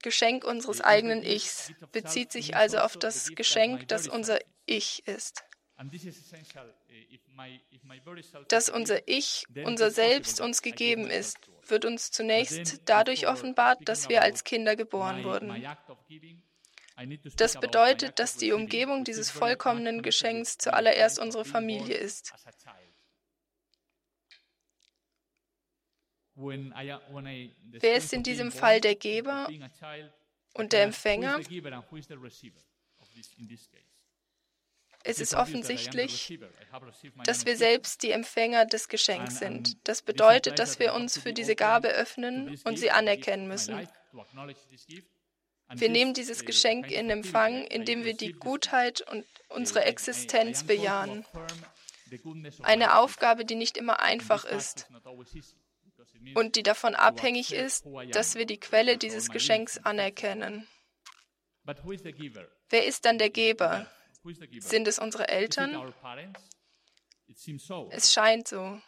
Geschenk 0.02 0.44
unseres 0.44 0.82
eigenen 0.82 1.24
Ichs 1.24 1.72
bezieht 1.92 2.32
sich 2.32 2.56
also 2.56 2.80
auf 2.80 2.98
das 2.98 3.34
Geschenk, 3.36 3.88
das 3.88 4.08
unser 4.08 4.40
Ich 4.66 5.08
ist. 5.08 5.44
Dass 8.48 8.70
unser 8.70 9.08
Ich, 9.08 9.46
unser 9.66 9.92
Selbst 9.92 10.40
uns 10.42 10.62
gegeben 10.62 11.10
ist, 11.10 11.38
wird 11.68 11.86
uns 11.86 12.12
zunächst 12.12 12.82
dadurch 12.86 13.28
offenbart, 13.28 13.80
dass 13.86 14.10
wir 14.10 14.22
als 14.22 14.44
Kinder 14.44 14.76
geboren 14.76 15.24
wurden. 15.24 15.66
Das 17.38 17.60
bedeutet, 17.60 18.20
dass 18.20 18.38
die 18.38 18.52
Umgebung 18.52 19.04
dieses 19.04 19.32
vollkommenen 19.32 20.04
Geschenks 20.04 20.58
zuallererst 20.58 21.20
unsere 21.20 21.44
Familie 21.44 21.96
ist. 21.96 22.34
Wer 26.36 27.96
ist 27.96 28.14
in 28.14 28.24
diesem 28.24 28.52
Fall 28.52 28.82
der 28.82 28.96
Geber 28.96 29.50
und 30.54 30.74
der 30.74 30.84
Empfänger? 30.84 31.40
Es 35.04 35.20
ist 35.20 35.34
offensichtlich, 35.34 36.40
dass 37.26 37.46
wir 37.46 37.58
selbst 37.58 38.04
die 38.04 38.12
Empfänger 38.12 38.66
des 38.66 38.88
Geschenks 38.88 39.40
sind. 39.40 39.78
Das 39.88 40.02
bedeutet, 40.02 40.60
dass 40.60 40.80
wir 40.80 40.94
uns 40.94 41.18
für 41.18 41.34
diese 41.34 41.56
Gabe 41.56 41.90
öffnen 41.90 42.58
und 42.64 42.80
sie 42.80 42.92
anerkennen 42.92 43.48
müssen. 43.48 43.88
Wir 45.76 45.90
nehmen 45.90 46.14
dieses 46.14 46.46
Geschenk 46.46 46.92
in 46.92 47.10
Empfang, 47.10 47.66
indem 47.66 48.06
wir 48.06 48.16
die 48.16 48.32
Gutheit 48.32 49.02
und 49.02 49.26
unsere 49.50 49.84
Existenz 49.86 50.64
bejahen. 50.64 51.26
Eine 52.62 52.98
Aufgabe, 52.98 53.44
die 53.44 53.56
nicht 53.56 53.78
immer 53.78 54.00
einfach 54.00 54.46
ist 54.46 54.88
und 56.36 56.56
die 56.56 56.64
davon 56.64 56.96
abhängig 56.96 57.54
ist, 57.54 57.86
dass 58.12 58.36
wir 58.36 58.46
die 58.46 58.60
Quelle 58.60 58.98
dieses 58.98 59.30
Geschenks 59.30 59.80
anerkennen. 59.80 60.68
Wer 62.70 62.86
ist 62.86 63.06
dann 63.06 63.18
der 63.18 63.30
Geber? 63.30 63.88
Sind 64.60 64.88
es 64.88 65.00
unsere 65.00 65.28
Eltern? 65.28 65.94
Es 67.90 68.14
scheint 68.14 68.48
so. 68.48 68.80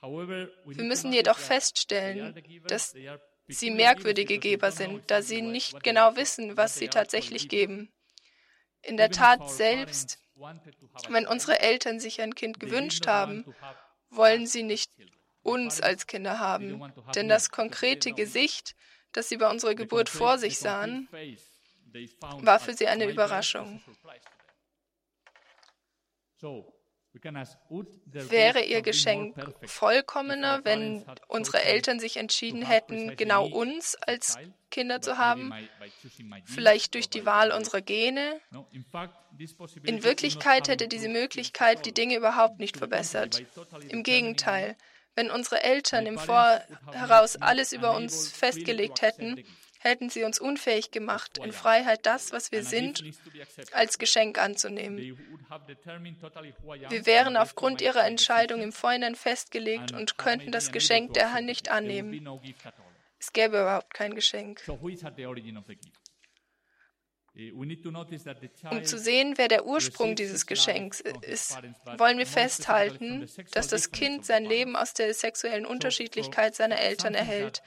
Wir 0.00 0.84
müssen 0.84 1.12
jedoch 1.12 1.38
feststellen, 1.38 2.34
dass 2.66 2.94
sie 3.48 3.70
merkwürdige 3.70 4.38
Geber 4.38 4.70
sind, 4.70 5.10
da 5.10 5.22
sie 5.22 5.42
nicht 5.42 5.82
genau 5.82 6.16
wissen, 6.16 6.56
was 6.56 6.76
sie 6.76 6.88
tatsächlich 6.88 7.48
geben. 7.48 7.92
In 8.82 8.96
der 8.96 9.10
Tat 9.10 9.50
selbst, 9.50 10.18
wenn 11.08 11.26
unsere 11.26 11.60
Eltern 11.60 12.00
sich 12.00 12.20
ein 12.20 12.34
Kind 12.34 12.60
gewünscht 12.60 13.06
haben, 13.06 13.54
wollen 14.10 14.46
sie 14.46 14.62
nicht 14.62 14.90
uns 15.42 15.80
als 15.80 16.06
Kinder 16.06 16.38
haben. 16.38 16.92
Denn 17.14 17.28
das 17.28 17.50
konkrete 17.50 18.12
Gesicht, 18.12 18.74
das 19.12 19.28
sie 19.28 19.36
bei 19.38 19.50
unserer 19.50 19.74
Geburt 19.74 20.08
vor 20.08 20.38
sich 20.38 20.58
sahen, 20.58 21.08
war 22.40 22.60
für 22.60 22.74
sie 22.74 22.88
eine 22.88 23.06
Überraschung. 23.06 23.82
Wäre 28.12 28.60
ihr 28.64 28.82
Geschenk 28.82 29.36
vollkommener, 29.66 30.64
wenn 30.64 31.04
unsere 31.28 31.62
Eltern 31.62 32.00
sich 32.00 32.16
entschieden 32.16 32.62
hätten, 32.62 33.16
genau 33.16 33.46
uns 33.46 33.94
als 33.94 34.36
Kinder 34.70 35.00
zu 35.00 35.16
haben, 35.16 35.52
vielleicht 36.44 36.94
durch 36.94 37.08
die 37.08 37.24
Wahl 37.24 37.52
unserer 37.52 37.82
Gene? 37.82 38.40
In 39.84 40.02
Wirklichkeit 40.02 40.66
hätte 40.66 40.88
diese 40.88 41.08
Möglichkeit 41.08 41.86
die 41.86 41.94
Dinge 41.94 42.16
überhaupt 42.16 42.58
nicht 42.58 42.76
verbessert. 42.76 43.44
Im 43.88 44.02
Gegenteil, 44.02 44.76
wenn 45.14 45.30
unsere 45.30 45.62
Eltern 45.62 46.06
im 46.06 46.18
Vorheraus 46.18 47.36
alles 47.36 47.72
über 47.72 47.94
uns 47.94 48.28
festgelegt 48.32 49.02
hätten, 49.02 49.44
hätten 49.84 50.08
sie 50.08 50.24
uns 50.24 50.40
unfähig 50.40 50.90
gemacht, 50.90 51.38
in 51.38 51.52
Freiheit 51.52 52.06
das, 52.06 52.32
was 52.32 52.50
wir 52.50 52.64
sind, 52.64 53.04
als 53.72 53.98
Geschenk 53.98 54.38
anzunehmen. 54.38 54.98
Wir 56.88 57.06
wären 57.06 57.36
aufgrund 57.36 57.80
ihrer 57.80 58.04
Entscheidung 58.06 58.62
im 58.62 58.72
Vorhinein 58.72 59.14
festgelegt 59.14 59.92
und 59.92 60.18
könnten 60.18 60.50
das 60.50 60.72
Geschenk 60.72 61.14
der 61.14 61.32
Herrn 61.32 61.44
nicht 61.44 61.68
annehmen. 61.68 62.26
Es 63.20 63.32
gäbe 63.32 63.60
überhaupt 63.60 63.94
kein 63.94 64.14
Geschenk. 64.14 64.62
Um 67.36 68.84
zu 68.84 68.96
sehen, 68.96 69.34
wer 69.36 69.48
der 69.48 69.66
Ursprung 69.66 70.14
dieses 70.14 70.46
Geschenks 70.46 71.00
ist, 71.00 71.58
wollen 71.98 72.18
wir 72.18 72.26
festhalten, 72.26 73.28
dass 73.50 73.66
das 73.66 73.90
Kind 73.90 74.24
sein 74.24 74.44
Leben 74.44 74.76
aus 74.76 74.94
der 74.94 75.12
sexuellen 75.12 75.66
Unterschiedlichkeit 75.66 76.54
seiner 76.54 76.78
Eltern 76.78 77.14
erhält, 77.14 77.62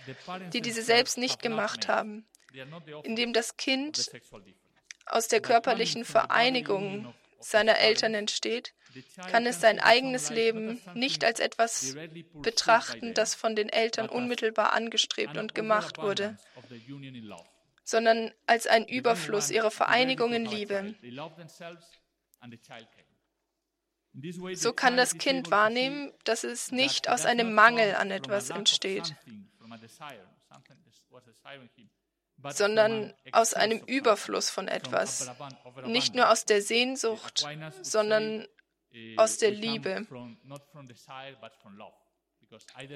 die 0.54 0.62
diese 0.62 0.82
selbst 0.82 1.18
nicht 1.18 1.42
gemacht 1.42 1.90
haben, 1.90 2.26
indem 3.04 3.34
das 3.34 3.58
Kind 3.58 4.10
aus 5.06 5.28
der 5.28 5.42
körperlichen 5.42 6.06
Vereinigung 6.06 7.14
seiner 7.40 7.78
Eltern 7.78 8.14
entsteht, 8.14 8.74
kann 9.30 9.46
es 9.46 9.60
sein 9.60 9.80
eigenes 9.80 10.30
Leben 10.30 10.82
nicht 10.94 11.26
als 11.26 11.42
etwas 11.42 11.96
betrachten, 12.42 13.14
das 13.14 13.36
von 13.36 13.56
den 13.56 13.68
Eltern 13.68 14.08
unmittelbar 14.08 14.72
angestrebt 14.74 15.38
und 15.38 15.54
gemacht 15.54 15.98
wurde 15.98 16.38
sondern 17.88 18.34
als 18.46 18.68
ein 18.68 18.86
Überfluss 18.86 19.50
ihrer 19.50 19.72
Vereinigung 19.72 20.34
in 20.34 20.46
Liebe. 20.46 20.94
So 24.56 24.74
kann 24.74 24.98
das 24.98 25.18
Kind 25.18 25.52
wahrnehmen, 25.52 26.12
dass 26.26 26.44
es 26.44 26.72
nicht 26.74 27.08
aus 27.08 27.26
einem 27.26 27.54
Mangel 27.54 27.96
an 27.96 28.12
etwas 28.12 28.50
entsteht, 28.50 29.16
sondern 32.50 33.14
aus 33.32 33.54
einem 33.54 33.80
Überfluss 33.86 34.50
von 34.50 34.68
etwas. 34.68 35.32
Nicht 35.86 36.14
nur 36.14 36.30
aus 36.30 36.44
der 36.44 36.62
Sehnsucht, 36.62 37.48
sondern 37.84 38.46
aus 39.16 39.38
der 39.38 39.52
Liebe. 39.52 40.06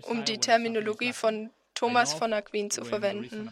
Um 0.04 0.26
die 0.26 0.38
Terminologie 0.40 1.14
von 1.14 1.50
Thomas 1.76 2.14
von 2.14 2.34
Aquin 2.34 2.70
zu 2.70 2.84
verwenden. 2.84 3.50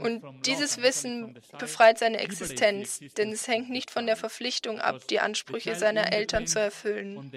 Und 0.00 0.46
dieses 0.46 0.82
Wissen 0.82 1.38
befreit 1.58 1.98
seine 1.98 2.18
Existenz, 2.18 2.98
denn 3.16 3.32
es 3.32 3.46
hängt 3.46 3.70
nicht 3.70 3.90
von 3.90 4.06
der 4.06 4.16
Verpflichtung 4.16 4.80
ab, 4.80 5.06
die 5.08 5.20
Ansprüche 5.20 5.76
seiner 5.76 6.12
Eltern 6.12 6.46
zu 6.46 6.60
erfüllen. 6.60 7.30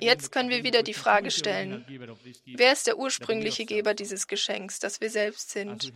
Jetzt 0.00 0.32
können 0.32 0.48
wir 0.48 0.64
wieder 0.64 0.82
die 0.82 0.94
Frage 0.94 1.30
stellen, 1.30 1.84
wer 2.46 2.72
ist 2.72 2.86
der 2.86 2.96
ursprüngliche 2.96 3.66
Geber 3.66 3.92
dieses 3.92 4.26
Geschenks, 4.28 4.78
das 4.78 5.00
wir 5.00 5.10
selbst 5.10 5.50
sind? 5.50 5.92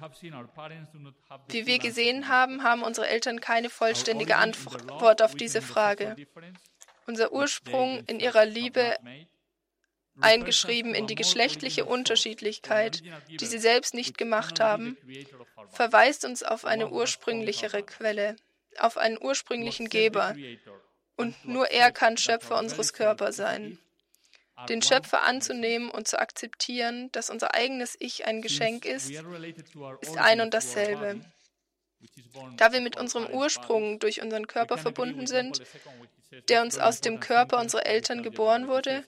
Wie 1.48 1.66
wir 1.66 1.79
gesehen 1.79 2.29
haben, 2.29 2.62
haben 2.62 2.83
unsere 2.83 3.09
Eltern 3.09 3.40
keine 3.40 3.70
vollständige 3.70 4.37
Antwort 4.37 5.22
auf 5.22 5.35
diese 5.35 5.62
Frage 5.62 6.16
unser 7.07 7.33
Ursprung 7.33 8.03
in 8.07 8.21
ihrer 8.21 8.45
Liebe 8.45 8.97
eingeschrieben 10.21 10.95
in 10.95 11.07
die 11.07 11.14
geschlechtliche 11.14 11.85
Unterschiedlichkeit, 11.85 13.03
die 13.29 13.47
sie 13.47 13.59
selbst 13.59 13.95
nicht 13.95 14.17
gemacht 14.17 14.61
haben, 14.61 14.97
verweist 15.71 16.25
uns 16.25 16.43
auf 16.43 16.64
eine 16.64 16.90
ursprünglichere 16.90 17.83
Quelle, 17.83 18.37
auf 18.79 18.97
einen 18.97 19.21
ursprünglichen 19.21 19.88
Geber. 19.88 20.37
Und 21.17 21.45
nur 21.45 21.71
er 21.71 21.93
kann 21.93 22.17
Schöpfer 22.17 22.59
unseres 22.59 22.93
Körpers 22.93 23.37
sein. 23.37 23.79
Den 24.69 24.83
Schöpfer 24.83 25.25
anzunehmen 25.25 25.90
und 25.90 26.07
zu 26.07 26.19
akzeptieren, 26.19 27.11
dass 27.11 27.29
unser 27.29 27.55
eigenes 27.55 27.97
Ich 27.99 28.25
ein 28.25 28.40
Geschenk 28.40 28.85
ist, 28.85 29.11
ist 29.11 30.17
ein 30.17 30.40
und 30.40 30.55
dasselbe. 30.55 31.21
Da 32.57 32.73
wir 32.73 32.81
mit 32.81 32.97
unserem 32.97 33.27
Ursprung 33.27 33.99
durch 33.99 34.23
unseren 34.23 34.47
Körper 34.47 34.79
verbunden 34.79 35.27
sind, 35.27 35.62
der 36.49 36.62
uns 36.62 36.79
aus 36.79 37.01
dem 37.01 37.21
Körper 37.21 37.61
unserer 37.61 37.87
Eltern 37.87 38.23
geboren 38.23 38.69
wurde, 38.69 39.05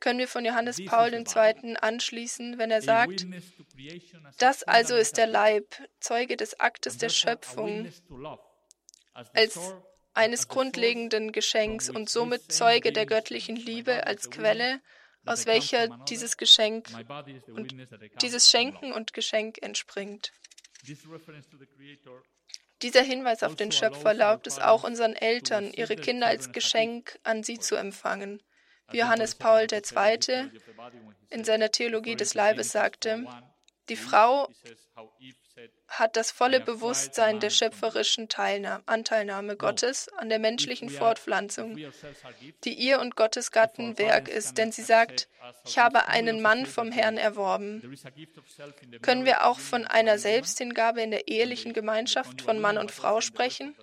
können 0.00 0.18
wir 0.18 0.28
von 0.28 0.44
Johannes 0.44 0.82
Paul 0.84 1.12
II. 1.12 1.76
anschließen, 1.80 2.58
wenn 2.58 2.70
er 2.70 2.82
sagt, 2.82 3.26
das 4.38 4.62
also 4.62 4.96
ist 4.96 5.16
der 5.18 5.26
Leib, 5.26 5.76
Zeuge 6.00 6.36
des 6.36 6.58
Aktes 6.58 6.96
der 6.96 7.10
Schöpfung, 7.10 7.92
als 9.34 9.58
eines 10.14 10.48
grundlegenden 10.48 11.32
Geschenks 11.32 11.88
und 11.88 12.08
somit 12.10 12.50
Zeuge 12.50 12.92
der 12.92 13.06
göttlichen 13.06 13.56
Liebe 13.56 14.06
als 14.06 14.30
Quelle, 14.30 14.80
aus 15.26 15.46
welcher 15.46 15.88
dieses 16.08 16.36
Geschenk 16.36 16.88
und 17.54 17.74
dieses 18.22 18.50
Schenken 18.50 18.92
und 18.92 19.12
Geschenk 19.12 19.62
entspringt. 19.62 20.32
Dieser 22.82 23.02
Hinweis 23.02 23.42
auf 23.42 23.56
den 23.56 23.72
Schöpfer 23.72 24.08
erlaubt 24.08 24.46
es 24.46 24.58
auch 24.58 24.84
unseren 24.84 25.14
Eltern, 25.14 25.72
ihre 25.72 25.96
Kinder 25.96 26.26
als 26.26 26.52
Geschenk 26.52 27.18
an 27.22 27.42
sie 27.42 27.58
zu 27.58 27.76
empfangen. 27.76 28.42
Wie 28.90 28.98
Johannes 28.98 29.34
Paul 29.34 29.66
II. 29.70 30.50
in 31.28 31.44
seiner 31.44 31.70
Theologie 31.70 32.16
des 32.16 32.34
Leibes 32.34 32.72
sagte, 32.72 33.26
die 33.88 33.96
Frau 33.96 34.48
hat 35.90 36.16
das 36.16 36.30
volle 36.30 36.60
Bewusstsein 36.60 37.40
der 37.40 37.50
schöpferischen 37.50 38.28
Teilnahme, 38.28 38.82
Anteilnahme 38.86 39.56
Gottes 39.56 40.08
an 40.16 40.28
der 40.28 40.38
menschlichen 40.38 40.88
Fortpflanzung, 40.88 41.76
die 42.64 42.74
ihr 42.74 43.00
und 43.00 43.16
Gottes 43.16 43.50
Gatten 43.50 43.98
Werk 43.98 44.28
ist, 44.28 44.56
denn 44.56 44.70
sie 44.70 44.82
sagt, 44.82 45.28
ich 45.66 45.78
habe 45.78 46.06
einen 46.06 46.40
Mann 46.40 46.64
vom 46.64 46.92
Herrn 46.92 47.16
erworben. 47.16 47.82
Können 49.02 49.24
wir 49.24 49.46
auch 49.46 49.58
von 49.58 49.84
einer 49.84 50.18
Selbsthingabe 50.18 51.02
in 51.02 51.10
der 51.10 51.26
ehelichen 51.26 51.72
Gemeinschaft 51.72 52.40
von 52.40 52.60
Mann 52.60 52.78
und 52.78 52.92
Frau 52.92 53.20
sprechen? 53.20 53.74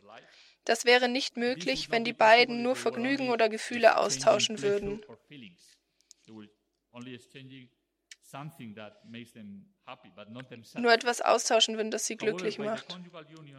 Das 0.63 0.85
wäre 0.85 1.09
nicht 1.09 1.35
möglich, 1.35 1.91
wenn 1.91 2.05
die 2.05 2.13
beiden 2.13 2.63
nur 2.63 2.75
Vergnügen 2.75 3.29
oder 3.29 3.49
Gefühle 3.49 3.97
austauschen 3.97 4.61
würden. 4.61 5.01
Nur 10.75 10.91
etwas 10.91 11.21
austauschen 11.21 11.77
würden, 11.77 11.91
das 11.91 12.05
sie 12.05 12.17
glücklich 12.17 12.59
macht. 12.59 12.99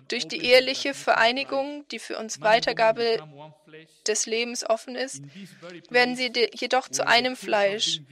Durch 0.08 0.28
die 0.28 0.42
eheliche 0.44 0.92
Vereinigung, 0.92 1.86
die 1.88 1.98
für 1.98 2.18
uns 2.18 2.40
Weitergabe 2.42 3.18
des 4.06 4.26
Lebens 4.26 4.68
offen 4.68 4.94
ist, 4.94 5.22
werden 5.88 6.16
sie 6.16 6.30
jedoch 6.54 6.88
zu 6.88 7.06
einem 7.06 7.34
Fleisch 7.34 8.02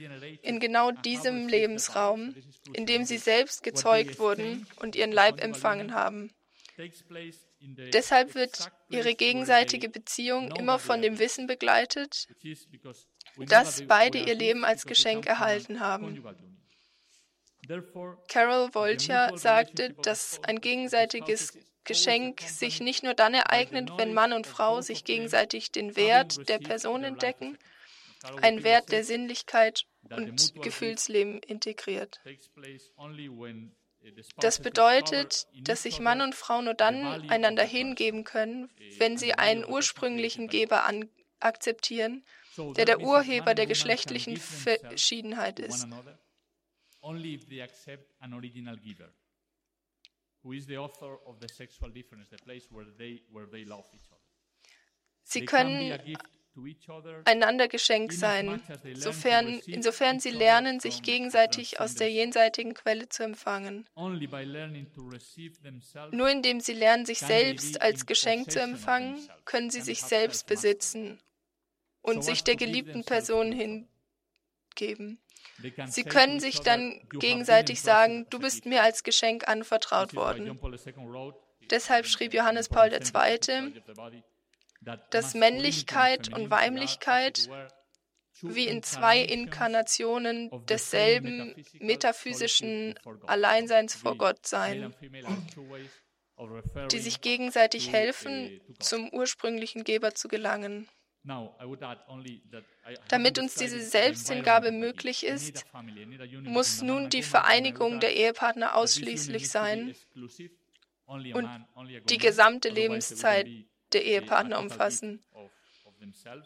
in 0.41 0.59
genau 0.59 0.91
diesem 0.91 1.47
Lebensraum, 1.47 2.35
in 2.73 2.85
dem 2.85 3.05
sie 3.05 3.17
selbst 3.17 3.61
gezeugt 3.63 4.17
wurden 4.17 4.65
und 4.77 4.95
ihren 4.95 5.11
Leib 5.11 5.41
empfangen 5.41 5.93
haben. 5.93 6.33
Deshalb 7.59 8.35
wird 8.35 8.71
ihre 8.89 9.15
gegenseitige 9.15 9.89
Beziehung 9.89 10.51
immer 10.55 10.79
von 10.79 11.01
dem 11.01 11.19
Wissen 11.19 11.47
begleitet, 11.47 12.27
dass 13.37 13.85
beide 13.87 14.17
ihr 14.17 14.35
Leben 14.35 14.65
als 14.65 14.85
Geschenk 14.85 15.25
erhalten 15.25 15.79
haben. 15.79 16.23
Carol 18.27 18.71
Volcher 18.71 19.37
sagte, 19.37 19.93
dass 20.01 20.41
ein 20.43 20.61
gegenseitiges 20.61 21.57
Geschenk 21.83 22.41
sich 22.41 22.79
nicht 22.81 23.03
nur 23.03 23.13
dann 23.13 23.33
ereignet, 23.33 23.91
wenn 23.97 24.13
Mann 24.13 24.33
und 24.33 24.47
Frau 24.47 24.81
sich 24.81 25.03
gegenseitig 25.03 25.71
den 25.71 25.95
Wert 25.95 26.47
der 26.49 26.59
Person 26.59 27.03
entdecken, 27.03 27.57
ein 28.41 28.63
Wert 28.63 28.91
der 28.91 29.03
Sinnlichkeit 29.03 29.85
und 30.09 30.53
Gefühlsleben 30.61 31.39
integriert. 31.39 32.19
Das 34.37 34.59
bedeutet, 34.59 35.47
dass 35.61 35.83
sich 35.83 35.99
Mann 35.99 36.21
und 36.21 36.35
Frau 36.35 36.61
nur 36.61 36.73
dann 36.73 37.29
einander 37.29 37.63
hingeben 37.63 38.23
können, 38.23 38.69
wenn 38.97 39.17
sie 39.17 39.33
einen 39.33 39.65
ursprünglichen 39.65 40.47
Geber 40.47 40.89
akzeptieren, 41.39 42.23
der 42.57 42.85
der 42.85 43.01
Urheber 43.01 43.53
der 43.53 43.65
geschlechtlichen 43.65 44.37
Verschiedenheit 44.37 45.59
ist. 45.59 45.87
Sie 55.23 55.45
können 55.45 55.99
einander 57.25 57.67
Geschenk 57.67 58.13
sein, 58.13 58.61
sofern, 58.95 59.59
insofern 59.65 60.19
sie 60.19 60.31
lernen, 60.31 60.79
sich 60.79 61.03
gegenseitig 61.03 61.79
aus 61.79 61.95
der 61.95 62.11
jenseitigen 62.11 62.73
Quelle 62.73 63.09
zu 63.09 63.23
empfangen. 63.23 63.87
Nur 66.11 66.29
indem 66.29 66.59
sie 66.61 66.73
lernen, 66.73 67.05
sich 67.05 67.19
selbst 67.19 67.81
als 67.81 68.05
Geschenk 68.05 68.51
zu 68.51 68.59
empfangen, 68.59 69.19
können 69.45 69.69
sie 69.69 69.81
sich 69.81 70.01
selbst 70.01 70.47
besitzen 70.47 71.19
und 72.07 72.23
sich 72.23 72.43
der 72.43 72.55
geliebten 72.55 73.03
Person 73.03 73.51
hingeben. 73.51 75.19
Sie 75.87 76.03
können 76.03 76.39
sich 76.39 76.61
dann 76.61 77.01
gegenseitig 77.11 77.81
sagen, 77.81 78.27
du 78.29 78.39
bist 78.39 78.65
mir 78.65 78.81
als 78.83 79.03
Geschenk 79.03 79.47
anvertraut 79.47 80.15
worden. 80.15 80.57
Deshalb 81.69 82.05
schrieb 82.05 82.33
Johannes 82.33 82.69
Paul 82.69 82.93
II., 82.93 83.73
dass 85.09 85.33
Männlichkeit 85.33 86.33
und 86.33 86.49
Weiblichkeit 86.49 87.49
wie 88.41 88.67
in 88.67 88.83
zwei 88.83 89.19
Inkarnationen 89.19 90.49
desselben 90.67 91.55
metaphysischen 91.79 92.97
Alleinseins 93.25 93.95
vor 93.95 94.17
Gott 94.17 94.45
seien, 94.45 94.95
die 96.91 96.99
sich 96.99 97.19
gegenseitig 97.19 97.91
helfen, 97.91 98.61
zum 98.79 99.11
ursprünglichen 99.11 99.83
Geber 99.83 100.13
zu 100.13 100.27
gelangen. 100.27 100.87
Damit 103.09 103.39
uns 103.39 103.55
diese 103.55 103.81
Selbsthingabe 103.81 104.71
möglich 104.71 105.25
ist, 105.25 105.65
muss 106.43 106.81
nun 106.81 107.09
die 107.09 107.23
Vereinigung 107.23 107.99
der 107.99 108.15
Ehepartner 108.15 108.75
ausschließlich 108.75 109.49
sein 109.49 109.95
und 111.05 111.49
die 112.09 112.17
gesamte 112.17 112.69
Lebenszeit 112.69 113.47
der 113.93 114.05
Ehepartner 114.05 114.59
umfassen. 114.59 115.23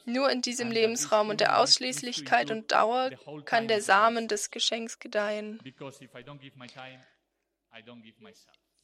Nur 0.05 0.31
in 0.31 0.41
diesem 0.41 0.71
Lebensraum 0.71 1.29
und 1.29 1.41
der 1.41 1.59
Ausschließlichkeit 1.59 2.51
und 2.51 2.71
Dauer 2.71 3.11
kann 3.45 3.67
der 3.67 3.81
Samen 3.81 4.27
des 4.27 4.49
Geschenks 4.49 4.99
gedeihen. 4.99 5.59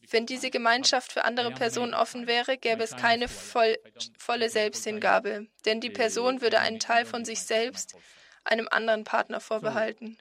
Wenn 0.10 0.26
diese 0.26 0.50
Gemeinschaft 0.50 1.12
für 1.12 1.26
andere 1.26 1.52
Personen 1.52 1.94
offen 1.94 2.28
wäre, 2.28 2.58
gäbe 2.58 2.84
es 2.84 2.96
keine 2.96 3.28
voll, 3.28 3.78
volle 4.18 4.50
Selbsthingabe, 4.50 5.48
denn 5.66 5.82
die 5.82 5.90
Person 5.90 6.42
würde 6.42 6.60
einen 6.60 6.80
Teil 6.80 7.06
von 7.06 7.26
sich 7.26 7.42
selbst 7.42 7.96
einem 8.48 8.68
anderen 8.72 9.04
Partner 9.04 9.40
vorbehalten. 9.40 10.18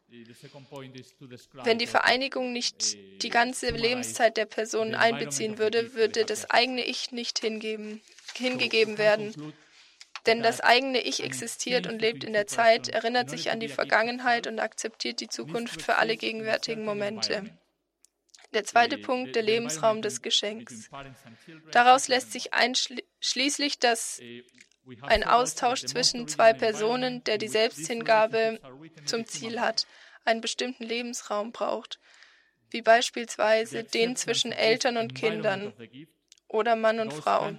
Wenn 1.64 1.78
die 1.78 1.86
Vereinigung 1.86 2.52
nicht 2.52 2.96
die 3.22 3.28
ganze 3.28 3.70
Lebenszeit 3.70 4.36
der 4.36 4.46
Person 4.46 4.94
einbeziehen 4.94 5.58
würde, 5.58 5.94
würde 5.94 6.24
das 6.24 6.50
eigene 6.50 6.84
Ich 6.84 7.12
nicht 7.12 7.38
hingeben, 7.38 8.02
hingegeben 8.34 8.98
werden. 8.98 9.54
Denn 10.26 10.42
das 10.42 10.60
eigene 10.60 11.00
Ich 11.00 11.22
existiert 11.22 11.86
und 11.86 12.00
lebt 12.00 12.24
in 12.24 12.32
der 12.32 12.48
Zeit, 12.48 12.88
erinnert 12.88 13.30
sich 13.30 13.50
an 13.50 13.60
die 13.60 13.68
Vergangenheit 13.68 14.48
und 14.48 14.58
akzeptiert 14.58 15.20
die 15.20 15.28
Zukunft 15.28 15.82
für 15.82 15.96
alle 15.96 16.16
gegenwärtigen 16.16 16.84
Momente. 16.84 17.56
Der 18.54 18.64
zweite 18.64 18.98
Punkt, 18.98 19.36
der 19.36 19.42
Lebensraum 19.42 20.02
des 20.02 20.22
Geschenks. 20.22 20.90
Daraus 21.72 22.08
lässt 22.08 22.32
sich 22.32 22.54
einschließlich, 22.54 23.78
dass 23.78 24.20
ein 25.02 25.24
Austausch 25.24 25.84
zwischen 25.84 26.28
zwei 26.28 26.52
Personen, 26.52 27.24
der 27.24 27.38
die 27.38 27.48
Selbsthingabe 27.48 28.60
zum 29.04 29.26
Ziel 29.26 29.60
hat, 29.60 29.86
einen 30.24 30.40
bestimmten 30.40 30.84
Lebensraum 30.84 31.52
braucht, 31.52 31.98
wie 32.70 32.82
beispielsweise 32.82 33.84
den 33.84 34.16
zwischen 34.16 34.52
Eltern 34.52 34.96
und 34.96 35.14
Kindern 35.14 35.72
oder 36.48 36.76
Mann 36.76 37.00
und 37.00 37.12
Frau. 37.12 37.52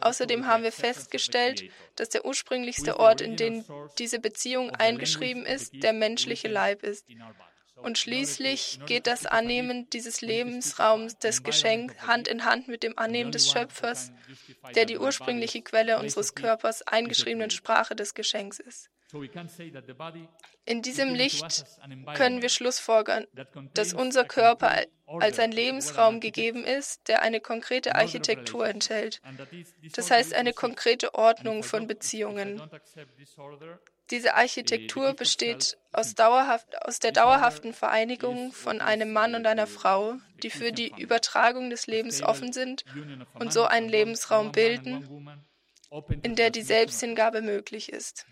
Außerdem 0.00 0.46
haben 0.46 0.62
wir 0.62 0.72
festgestellt, 0.72 1.70
dass 1.96 2.08
der 2.08 2.24
ursprünglichste 2.24 2.98
Ort, 2.98 3.20
in 3.20 3.36
den 3.36 3.64
diese 3.98 4.18
Beziehung 4.18 4.70
eingeschrieben 4.70 5.44
ist, 5.44 5.82
der 5.82 5.92
menschliche 5.92 6.48
Leib 6.48 6.82
ist. 6.82 7.06
Und 7.82 7.98
schließlich 7.98 8.80
geht 8.86 9.06
das 9.06 9.26
Annehmen 9.26 9.88
dieses 9.90 10.20
Lebensraums 10.20 11.18
des 11.18 11.42
Geschenks 11.42 11.94
Hand 12.06 12.28
in 12.28 12.44
Hand 12.44 12.68
mit 12.68 12.82
dem 12.82 12.98
Annehmen 12.98 13.32
des 13.32 13.50
Schöpfers, 13.50 14.12
der 14.74 14.84
die 14.84 14.98
ursprüngliche 14.98 15.62
Quelle 15.62 15.98
unseres 15.98 16.34
Körpers 16.34 16.82
eingeschriebenen 16.82 17.50
Sprache 17.50 17.96
des 17.96 18.14
Geschenks 18.14 18.58
ist. 18.58 18.90
In 20.64 20.82
diesem 20.82 21.14
Licht 21.14 21.64
können 22.14 22.42
wir 22.42 22.48
schlussfolgern, 22.48 23.26
dass 23.74 23.92
unser 23.92 24.24
Körper 24.24 24.84
als 25.06 25.38
ein 25.40 25.50
Lebensraum 25.50 26.20
gegeben 26.20 26.64
ist, 26.64 27.08
der 27.08 27.22
eine 27.22 27.40
konkrete 27.40 27.96
Architektur 27.96 28.66
enthält. 28.66 29.20
Das 29.94 30.10
heißt 30.10 30.34
eine 30.34 30.52
konkrete 30.52 31.14
Ordnung 31.14 31.64
von 31.64 31.86
Beziehungen. 31.86 32.62
Diese 34.10 34.34
Architektur 34.34 35.14
besteht 35.14 35.78
aus, 35.92 36.14
aus, 36.18 36.98
der 36.98 37.12
dauerhaften 37.12 37.72
Vereinigung 37.72 38.52
von 38.52 38.80
einem 38.80 39.12
Mann 39.12 39.34
und 39.34 39.46
einer 39.46 39.66
Frau, 39.66 40.16
die 40.42 40.50
für 40.50 40.72
die 40.72 40.92
Übertragung 40.98 41.70
des 41.70 41.86
Lebens 41.86 42.22
offen 42.22 42.52
sind 42.52 42.84
und 43.34 43.52
so 43.52 43.64
einen 43.64 43.88
Lebensraum 43.88 44.52
bilden, 44.52 45.38
in 46.22 46.34
der 46.34 46.50
die 46.50 46.62
Selbsthingabe 46.62 47.42
möglich 47.42 47.92
ist. 47.92 48.26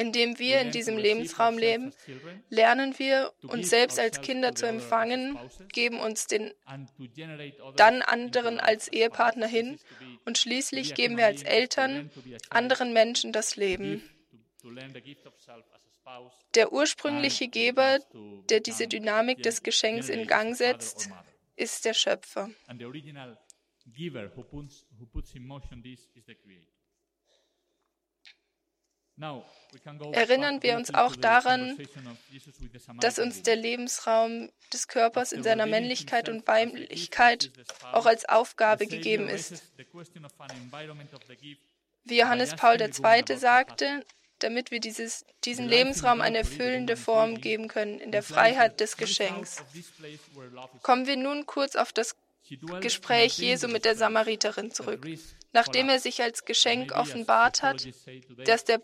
Indem 0.00 0.38
wir 0.38 0.62
in 0.62 0.70
diesem 0.70 0.96
Lebensraum 0.96 1.58
leben, 1.58 1.92
lernen 2.48 2.98
wir, 2.98 3.34
uns 3.42 3.68
selbst 3.68 3.98
als 3.98 4.22
Kinder 4.22 4.54
zu 4.54 4.66
empfangen, 4.66 5.38
geben 5.74 6.00
uns 6.00 6.26
den 6.26 6.52
dann 7.76 8.00
anderen 8.00 8.60
als 8.60 8.88
Ehepartner 8.88 9.46
hin 9.46 9.78
und 10.24 10.38
schließlich 10.38 10.94
geben 10.94 11.18
wir 11.18 11.26
als 11.26 11.42
Eltern 11.42 12.10
anderen 12.48 12.94
Menschen 12.94 13.32
das 13.32 13.56
Leben. 13.56 14.02
Der 16.54 16.72
ursprüngliche 16.72 17.48
Geber, 17.48 17.98
der 18.48 18.60
diese 18.60 18.88
Dynamik 18.88 19.42
des 19.42 19.62
Geschenks 19.62 20.08
in 20.08 20.26
Gang 20.26 20.56
setzt, 20.56 21.10
ist 21.56 21.84
der 21.84 21.92
Schöpfer. 21.92 22.48
Erinnern 30.12 30.62
wir 30.62 30.76
uns 30.76 30.92
auch 30.94 31.14
daran, 31.14 31.78
dass 33.00 33.18
uns 33.18 33.42
der 33.42 33.56
Lebensraum 33.56 34.50
des 34.72 34.88
Körpers 34.88 35.32
in 35.32 35.42
seiner 35.42 35.66
Männlichkeit 35.66 36.28
und 36.28 36.46
Weiblichkeit 36.46 37.50
auch 37.92 38.06
als 38.06 38.24
Aufgabe 38.28 38.86
gegeben 38.86 39.28
ist. 39.28 39.62
Wie 42.04 42.18
Johannes 42.18 42.56
Paul 42.56 42.80
II. 42.80 43.36
sagte, 43.36 44.04
damit 44.40 44.70
wir 44.70 44.80
dieses, 44.80 45.24
diesen 45.44 45.68
Lebensraum 45.68 46.20
eine 46.20 46.38
erfüllende 46.38 46.96
Form 46.96 47.40
geben 47.40 47.68
können 47.68 48.00
in 48.00 48.10
der 48.10 48.22
Freiheit 48.22 48.80
des 48.80 48.96
Geschenks. 48.96 49.62
Kommen 50.82 51.06
wir 51.06 51.16
nun 51.16 51.46
kurz 51.46 51.76
auf 51.76 51.92
das 51.92 52.16
Gespräch 52.80 53.38
Jesu 53.38 53.68
mit 53.68 53.84
der 53.84 53.94
Samariterin 53.94 54.72
zurück. 54.72 55.06
Nachdem 55.52 55.88
er 55.88 55.98
sich 55.98 56.22
als 56.22 56.44
Geschenk 56.44 56.92
offenbart 56.92 57.62
hat, 57.62 57.88
dass 58.44 58.64
der 58.64 58.78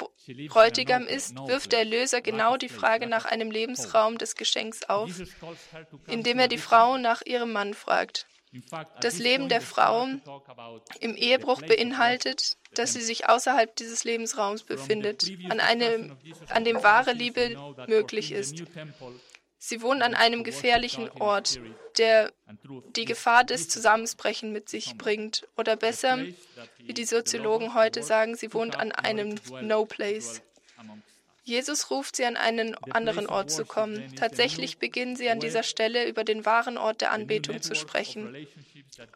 Bräutigam 0.49 1.07
ist, 1.07 1.37
wirft 1.47 1.73
der 1.73 1.81
Erlöser 1.81 2.21
genau 2.21 2.57
die 2.57 2.69
Frage 2.69 3.07
nach 3.07 3.25
einem 3.25 3.51
Lebensraum 3.51 4.19
des 4.19 4.35
Geschenks 4.35 4.83
auf, 4.85 5.11
indem 6.09 6.39
er 6.39 6.49
die 6.49 6.59
Frau 6.59 6.99
nach 6.99 7.23
ihrem 7.25 7.53
Mann 7.53 7.75
fragt. 7.75 8.27
Das 9.01 9.19
Leben 9.19 9.49
der 9.49 9.61
Frau 9.61 10.09
im 11.01 11.15
Ehebruch 11.15 11.63
beinhaltet, 11.63 12.57
dass 12.75 12.95
sie 12.95 13.01
sich 13.03 13.29
außerhalb 13.29 13.75
dieses 13.77 14.05
Lebensraums 14.05 14.63
befindet, 14.63 15.31
an, 15.49 15.61
einem, 15.61 16.17
an 16.49 16.65
dem 16.65 16.83
wahre 16.83 17.13
Liebe 17.13 17.57
möglich 17.87 18.33
ist. 18.33 18.63
Sie 19.59 19.83
wohnen 19.83 20.03
an 20.03 20.15
einem 20.15 20.45
gefährlichen 20.45 21.11
Ort, 21.11 21.59
der 21.99 22.33
die 22.95 23.05
Gefahr 23.05 23.45
des 23.45 23.69
Zusammensbrechen 23.69 24.53
mit 24.53 24.69
sich 24.69 24.97
bringt. 24.97 25.47
Oder 25.57 25.77
besser, 25.77 26.19
wie 26.79 26.95
die 26.95 27.05
Soziologen 27.05 27.75
heute 27.75 28.03
sagen, 28.03 28.37
sie 28.37 28.53
wohnt 28.53 28.77
an 28.77 28.93
einem 28.93 29.37
No-Place. 29.63 30.43
Jesus 31.47 31.91
ruft 31.91 32.17
sie 32.17 32.25
an 32.25 32.37
einen 32.37 32.75
anderen 32.91 33.29
Ort 33.29 33.53
zu 33.53 33.65
kommen. 33.65 34.15
Tatsächlich 34.17 34.79
beginnen 34.79 35.15
sie 35.15 35.31
an 35.31 35.39
dieser 35.39 35.63
Stelle 35.63 36.09
über 36.09 36.25
den 36.25 36.45
wahren 36.45 36.77
Ort 36.77 37.01
der 37.03 37.13
Anbetung 37.13 37.63
zu 37.63 37.77
sprechen. 37.77 38.49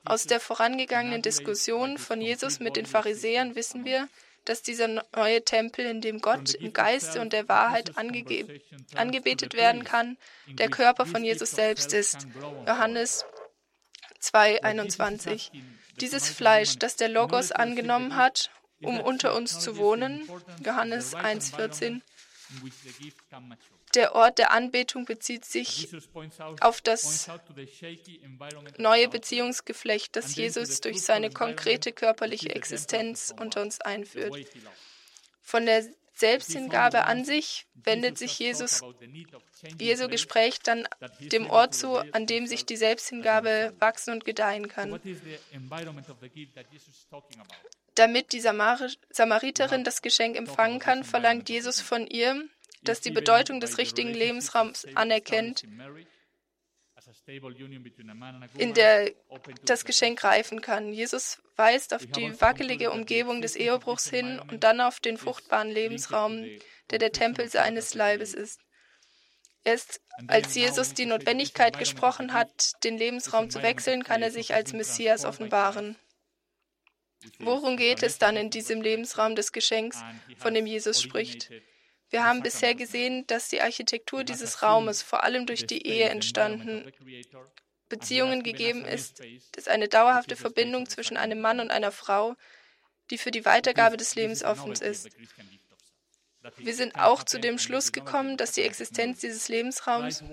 Aus 0.04 0.26
der 0.26 0.38
vorangegangenen 0.38 1.22
Diskussion 1.22 1.98
von 1.98 2.20
Jesus 2.20 2.60
mit 2.60 2.76
den 2.76 2.86
Pharisäern 2.86 3.56
wissen 3.56 3.84
wir, 3.84 4.08
dass 4.44 4.62
dieser 4.62 4.88
neue 5.14 5.44
Tempel, 5.44 5.84
in 5.86 6.00
dem 6.00 6.20
Gott 6.20 6.54
im 6.54 6.72
Geiste 6.72 7.20
und 7.20 7.32
der 7.32 7.48
Wahrheit 7.48 7.96
angebetet 7.96 9.54
werden 9.54 9.84
kann, 9.84 10.16
der 10.46 10.70
Körper 10.70 11.06
von 11.06 11.24
Jesus 11.24 11.50
selbst 11.50 11.92
ist. 11.92 12.26
Johannes 12.66 13.24
2,21. 14.20 15.50
Dieses 16.00 16.28
Fleisch, 16.28 16.78
das 16.78 16.96
der 16.96 17.08
Logos 17.08 17.52
angenommen 17.52 18.16
hat, 18.16 18.50
um 18.82 19.00
unter 19.00 19.34
uns 19.34 19.60
zu 19.60 19.76
wohnen, 19.76 20.28
Johannes 20.64 21.14
1,14, 21.14 22.00
der 23.94 24.14
Ort 24.14 24.38
der 24.38 24.52
Anbetung 24.52 25.04
bezieht 25.04 25.44
sich 25.44 25.88
auf 26.60 26.80
das 26.80 27.28
neue 28.78 29.08
Beziehungsgeflecht, 29.08 30.14
das 30.16 30.36
Jesus 30.36 30.80
durch 30.80 31.02
seine 31.02 31.30
konkrete 31.30 31.92
körperliche 31.92 32.50
Existenz 32.54 33.34
unter 33.38 33.62
uns 33.62 33.80
einführt. 33.80 34.34
Von 35.42 35.66
der 35.66 35.84
Selbsthingabe 36.14 37.04
an 37.04 37.24
sich 37.24 37.66
wendet 37.74 38.18
sich 38.18 38.38
Jesus, 38.38 38.82
Jesu 39.80 40.06
Gespräch 40.08 40.60
dann 40.60 40.86
dem 41.18 41.48
Ort 41.48 41.74
zu, 41.74 41.96
an 42.12 42.26
dem 42.26 42.46
sich 42.46 42.66
die 42.66 42.76
Selbsthingabe 42.76 43.74
wachsen 43.78 44.12
und 44.12 44.24
gedeihen 44.24 44.68
kann. 44.68 45.00
Damit 47.94 48.32
die 48.32 48.40
Samariterin 48.40 49.84
das 49.84 50.02
Geschenk 50.02 50.36
empfangen 50.36 50.78
kann, 50.78 51.04
verlangt 51.04 51.48
Jesus 51.48 51.80
von 51.80 52.06
ihr, 52.06 52.44
dass 52.82 53.00
die 53.00 53.10
Bedeutung 53.10 53.60
des 53.60 53.78
richtigen 53.78 54.14
Lebensraums 54.14 54.86
anerkennt, 54.94 55.64
in 58.58 58.74
der 58.74 59.12
das 59.64 59.84
Geschenk 59.84 60.22
reifen 60.22 60.60
kann. 60.60 60.92
Jesus 60.92 61.42
weist 61.56 61.94
auf 61.94 62.06
die 62.06 62.40
wackelige 62.40 62.90
Umgebung 62.90 63.42
des 63.42 63.56
Ehebruchs 63.56 64.08
hin 64.08 64.38
und 64.38 64.64
dann 64.64 64.80
auf 64.80 65.00
den 65.00 65.16
fruchtbaren 65.16 65.70
Lebensraum, 65.70 66.44
der 66.90 66.98
der 66.98 67.12
Tempel 67.12 67.48
seines 67.48 67.94
Leibes 67.94 68.34
ist. 68.34 68.60
Erst 69.62 70.00
als 70.26 70.54
Jesus 70.54 70.94
die 70.94 71.06
Notwendigkeit 71.06 71.78
gesprochen 71.78 72.32
hat, 72.32 72.72
den 72.84 72.96
Lebensraum 72.96 73.50
zu 73.50 73.62
wechseln, 73.62 74.04
kann 74.04 74.22
er 74.22 74.30
sich 74.30 74.54
als 74.54 74.72
Messias 74.72 75.24
offenbaren. 75.24 75.96
Worum 77.38 77.76
geht 77.76 78.02
es 78.02 78.18
dann 78.18 78.36
in 78.36 78.48
diesem 78.48 78.80
Lebensraum 78.80 79.34
des 79.34 79.52
Geschenks, 79.52 80.02
von 80.38 80.54
dem 80.54 80.66
Jesus 80.66 81.02
spricht? 81.02 81.50
Wir 82.10 82.24
haben 82.24 82.42
bisher 82.42 82.74
gesehen, 82.74 83.26
dass 83.28 83.48
die 83.48 83.62
Architektur 83.62 84.24
dieses 84.24 84.62
Raumes 84.62 85.02
vor 85.02 85.22
allem 85.22 85.46
durch 85.46 85.66
die 85.66 85.86
Ehe 85.86 86.08
entstanden 86.08 86.92
Beziehungen 87.88 88.42
gegeben 88.42 88.84
ist, 88.84 89.20
dass 89.52 89.68
eine 89.68 89.88
dauerhafte 89.88 90.36
Verbindung 90.36 90.88
zwischen 90.88 91.16
einem 91.16 91.40
Mann 91.40 91.60
und 91.60 91.70
einer 91.70 91.92
Frau, 91.92 92.36
die 93.10 93.18
für 93.18 93.30
die 93.30 93.44
Weitergabe 93.44 93.96
des 93.96 94.14
Lebens 94.14 94.44
offen 94.44 94.72
ist. 94.72 95.08
Wir 96.56 96.74
sind 96.74 96.94
auch 96.94 97.22
zu 97.22 97.38
dem 97.38 97.58
Schluss 97.58 97.92
gekommen, 97.92 98.36
dass 98.36 98.52
die 98.52 98.62
Existenz 98.62 99.20
dieses 99.20 99.48
Lebensraums 99.48 100.24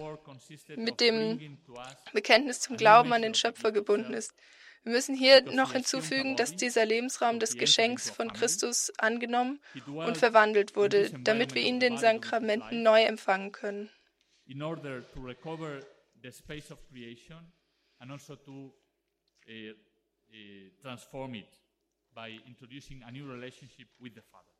mit 0.75 1.01
dem 1.01 1.57
Bekenntnis 2.13 2.61
zum 2.61 2.77
Glauben 2.77 3.11
an 3.11 3.21
den 3.21 3.33
Schöpfer 3.33 3.71
gebunden 3.71 4.13
ist. 4.13 4.33
Wir 4.87 4.93
müssen 4.93 5.15
hier 5.15 5.41
noch 5.41 5.73
hinzufügen, 5.73 6.37
dass 6.37 6.55
dieser 6.55 6.85
Lebensraum 6.85 7.41
des 7.41 7.57
Geschenks 7.57 8.09
von 8.09 8.31
Christus 8.31 8.89
angenommen 8.97 9.59
und 9.85 10.17
verwandelt 10.17 10.77
wurde, 10.77 11.11
damit 11.25 11.55
wir 11.55 11.61
ihn 11.61 11.81
den 11.81 11.97
Sakramenten 11.97 12.83
neu 12.83 13.03
empfangen 13.03 13.51
können. 13.51 13.89
In 14.45 14.61
order 14.61 15.01
to 15.11 15.19
recover 15.19 15.81
the 16.23 16.31
space 16.31 16.71
of 16.71 16.79
creation 16.89 17.51
and 17.99 18.11
also 18.11 18.37
to 18.37 18.51
uh, 19.49 19.51
uh, 19.51 20.35
transform 20.81 21.33
it 21.35 21.49
by 22.15 22.39
introducing 22.47 23.03
a 23.03 23.11
new 23.11 23.29
relationship 23.29 23.89
with 23.99 24.13
the 24.15 24.21
Father. 24.21 24.53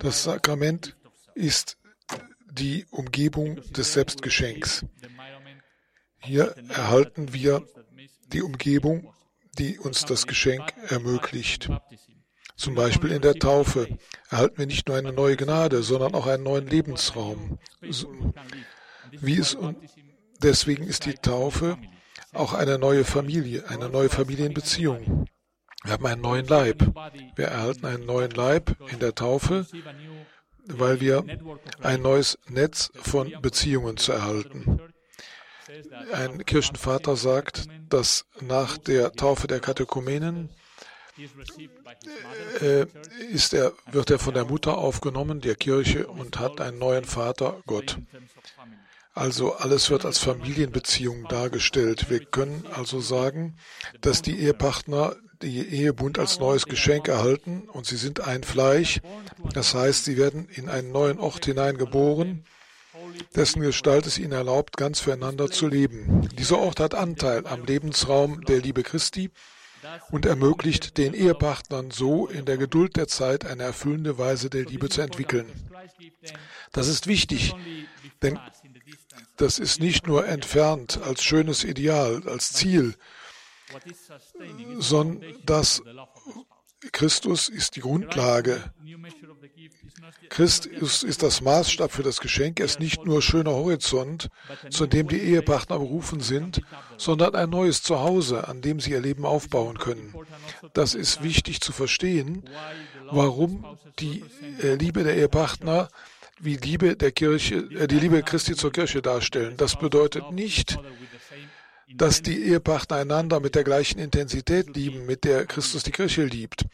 Das 0.00 0.24
Sakrament 0.24 0.96
ist 1.36 1.78
die 2.50 2.84
Umgebung 2.90 3.62
des 3.70 3.92
Selbstgeschenks. 3.92 4.84
Hier 6.26 6.56
erhalten 6.68 7.32
wir 7.32 7.64
die 8.32 8.42
Umgebung, 8.42 9.14
die 9.58 9.78
uns 9.78 10.04
das 10.04 10.26
Geschenk 10.26 10.72
ermöglicht. 10.88 11.70
Zum 12.56 12.74
Beispiel 12.74 13.12
in 13.12 13.22
der 13.22 13.34
Taufe 13.34 13.98
erhalten 14.28 14.58
wir 14.58 14.66
nicht 14.66 14.88
nur 14.88 14.96
eine 14.96 15.12
neue 15.12 15.36
Gnade, 15.36 15.82
sondern 15.82 16.14
auch 16.14 16.26
einen 16.26 16.42
neuen 16.42 16.66
Lebensraum. 16.66 17.58
Wie 19.12 19.38
es, 19.38 19.56
deswegen 20.42 20.84
ist 20.84 21.06
die 21.06 21.14
Taufe 21.14 21.78
auch 22.32 22.54
eine 22.54 22.78
neue 22.78 23.04
Familie, 23.04 23.68
eine 23.68 23.88
neue 23.88 24.08
Familienbeziehung. 24.08 25.26
Wir 25.84 25.92
haben 25.92 26.06
einen 26.06 26.22
neuen 26.22 26.46
Leib. 26.46 26.92
Wir 27.36 27.46
erhalten 27.46 27.86
einen 27.86 28.06
neuen 28.06 28.32
Leib 28.32 28.76
in 28.90 28.98
der 28.98 29.14
Taufe, 29.14 29.66
weil 30.66 31.00
wir 31.00 31.24
ein 31.82 32.02
neues 32.02 32.38
Netz 32.48 32.90
von 32.96 33.32
Beziehungen 33.40 33.96
zu 33.96 34.12
erhalten. 34.12 34.80
Ein 36.12 36.44
Kirchenvater 36.44 37.16
sagt, 37.16 37.66
dass 37.88 38.26
nach 38.40 38.78
der 38.78 39.12
Taufe 39.12 39.46
der 39.46 39.60
Katekumenen 39.60 40.50
äh, 42.60 42.86
ist 43.30 43.54
er, 43.54 43.72
wird 43.90 44.10
er 44.10 44.18
von 44.18 44.34
der 44.34 44.44
Mutter 44.44 44.78
aufgenommen, 44.78 45.40
der 45.40 45.54
Kirche, 45.54 46.06
und 46.06 46.38
hat 46.38 46.60
einen 46.60 46.78
neuen 46.78 47.04
Vater, 47.04 47.62
Gott. 47.66 47.98
Also 49.14 49.54
alles 49.54 49.88
wird 49.88 50.04
als 50.04 50.18
Familienbeziehung 50.18 51.26
dargestellt. 51.28 52.10
Wir 52.10 52.24
können 52.24 52.64
also 52.72 53.00
sagen, 53.00 53.56
dass 54.02 54.20
die 54.20 54.38
Ehepartner 54.38 55.16
die 55.42 55.66
Ehebund 55.66 56.18
als 56.18 56.38
neues 56.38 56.66
Geschenk 56.66 57.08
erhalten 57.08 57.68
und 57.68 57.86
sie 57.86 57.96
sind 57.96 58.20
ein 58.20 58.44
Fleisch. 58.44 59.00
Das 59.52 59.74
heißt, 59.74 60.04
sie 60.04 60.16
werden 60.16 60.48
in 60.48 60.68
einen 60.68 60.92
neuen 60.92 61.18
Ort 61.18 61.46
hineingeboren 61.46 62.44
dessen 63.34 63.62
Gestalt 63.62 64.06
es 64.06 64.18
ihnen 64.18 64.32
erlaubt, 64.32 64.76
ganz 64.76 65.00
füreinander 65.00 65.50
zu 65.50 65.66
leben. 65.66 66.28
Dieser 66.38 66.58
Ort 66.58 66.80
hat 66.80 66.94
Anteil 66.94 67.46
am 67.46 67.64
Lebensraum 67.64 68.42
der 68.44 68.60
Liebe 68.60 68.82
Christi 68.82 69.30
und 70.10 70.26
ermöglicht 70.26 70.98
den 70.98 71.14
Ehepartnern 71.14 71.90
so 71.90 72.26
in 72.26 72.44
der 72.44 72.56
Geduld 72.56 72.96
der 72.96 73.08
Zeit 73.08 73.44
eine 73.44 73.62
erfüllende 73.62 74.18
Weise 74.18 74.50
der 74.50 74.64
Liebe 74.64 74.88
zu 74.88 75.00
entwickeln. 75.00 75.46
Das 76.72 76.88
ist 76.88 77.06
wichtig, 77.06 77.54
denn 78.22 78.38
das 79.36 79.58
ist 79.58 79.80
nicht 79.80 80.06
nur 80.06 80.26
entfernt 80.26 81.00
als 81.02 81.22
schönes 81.22 81.64
Ideal, 81.64 82.22
als 82.26 82.52
Ziel, 82.52 82.94
sondern 84.78 85.34
das 85.44 85.82
Christus 86.92 87.48
ist 87.48 87.76
die 87.76 87.80
Grundlage. 87.80 88.72
Christus 90.28 91.02
ist 91.02 91.22
das 91.22 91.40
Maßstab 91.40 91.90
für 91.90 92.02
das 92.02 92.20
Geschenk. 92.20 92.60
Er 92.60 92.66
ist 92.66 92.80
nicht 92.80 93.04
nur 93.04 93.22
schöner 93.22 93.52
Horizont, 93.52 94.28
zu 94.70 94.86
dem 94.86 95.08
die 95.08 95.20
Ehepartner 95.20 95.78
berufen 95.78 96.20
sind, 96.20 96.62
sondern 96.96 97.34
ein 97.34 97.50
neues 97.50 97.82
Zuhause, 97.82 98.48
an 98.48 98.60
dem 98.60 98.80
sie 98.80 98.90
ihr 98.92 99.00
Leben 99.00 99.24
aufbauen 99.24 99.78
können. 99.78 100.14
Das 100.74 100.94
ist 100.94 101.22
wichtig 101.22 101.60
zu 101.60 101.72
verstehen, 101.72 102.44
warum 103.10 103.64
die 103.98 104.24
äh, 104.62 104.74
Liebe 104.74 105.04
der 105.04 105.16
Ehepartner 105.16 105.88
wie 106.38 106.56
Liebe 106.56 106.96
der 106.96 107.12
Kirche, 107.12 107.56
äh, 107.56 107.86
die 107.86 107.98
Liebe 107.98 108.22
Christi 108.22 108.54
zur 108.56 108.72
Kirche 108.72 109.02
darstellen. 109.02 109.56
Das 109.56 109.76
bedeutet 109.76 110.32
nicht, 110.32 110.78
dass 111.94 112.22
die 112.22 112.42
Ehepartner 112.42 112.96
einander 112.96 113.38
mit 113.38 113.54
der 113.54 113.62
gleichen 113.62 113.98
Intensität 113.98 114.74
lieben, 114.74 115.06
mit 115.06 115.24
der 115.24 115.46
Christus 115.46 115.84
die 115.84 115.92
Kirche 115.92 116.24
liebt. 116.24 116.66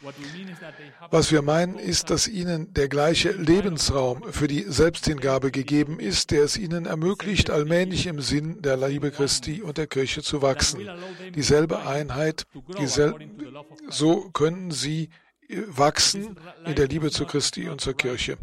Was 1.11 1.31
wir 1.31 1.42
meinen, 1.42 1.79
ist, 1.79 2.11
dass 2.11 2.29
ihnen 2.29 2.72
der 2.72 2.88
gleiche 2.88 3.33
Lebensraum 3.33 4.33
für 4.33 4.48
die 4.48 4.64
Selbsthingabe 4.66 5.51
gegeben 5.51 6.01
ist, 6.01 6.31
der 6.31 6.44
es 6.44 6.57
ihnen 6.57 6.87
ermöglicht, 6.87 7.51
allmählich 7.51 8.07
im 8.07 8.20
Sinn 8.20 8.62
der 8.62 8.77
Liebe 8.77 9.11
Christi 9.11 9.61
und 9.61 9.77
der 9.77 9.87
Kirche 9.87 10.22
zu 10.22 10.40
wachsen. 10.40 10.88
Dieselbe 11.35 11.87
Einheit, 11.87 12.46
diesel 12.79 13.14
so 13.90 14.31
können 14.31 14.70
sie 14.70 15.11
wachsen 15.66 16.37
in 16.64 16.75
der 16.75 16.88
Liebe 16.88 17.11
zu 17.11 17.27
Christi 17.27 17.68
und 17.68 17.81
zur 17.81 17.94
Kirche. 17.94 18.38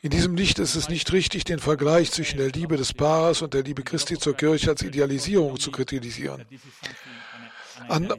In 0.00 0.10
diesem 0.10 0.36
Licht 0.36 0.60
ist 0.60 0.76
es 0.76 0.88
nicht 0.88 1.12
richtig, 1.12 1.42
den 1.42 1.58
Vergleich 1.58 2.12
zwischen 2.12 2.38
der 2.38 2.50
Liebe 2.50 2.76
des 2.76 2.94
Paares 2.94 3.42
und 3.42 3.52
der 3.52 3.64
Liebe 3.64 3.82
Christi 3.82 4.16
zur 4.16 4.36
Kirche 4.36 4.70
als 4.70 4.82
Idealisierung 4.82 5.58
zu 5.58 5.72
kritisieren. 5.72 6.44
An, 7.88 8.12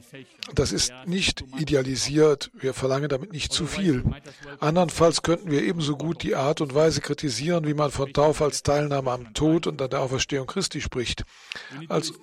das 0.54 0.72
ist 0.72 0.92
nicht 1.06 1.44
idealisiert. 1.58 2.50
Wir 2.54 2.74
verlangen 2.74 3.08
damit 3.08 3.32
nicht 3.32 3.52
zu 3.52 3.66
viel. 3.66 4.04
Andernfalls 4.58 5.22
könnten 5.22 5.50
wir 5.50 5.62
ebenso 5.62 5.96
gut 5.96 6.22
die 6.22 6.34
Art 6.34 6.60
und 6.60 6.74
Weise 6.74 7.00
kritisieren, 7.00 7.66
wie 7.66 7.74
man 7.74 7.90
von 7.90 8.12
Taufe 8.12 8.44
als 8.44 8.62
Teilnahme 8.62 9.10
am 9.10 9.34
Tod 9.34 9.66
und 9.66 9.80
an 9.82 9.90
der 9.90 10.00
Auferstehung 10.00 10.46
Christi 10.46 10.80
spricht. 10.80 11.24
Also, 11.88 12.14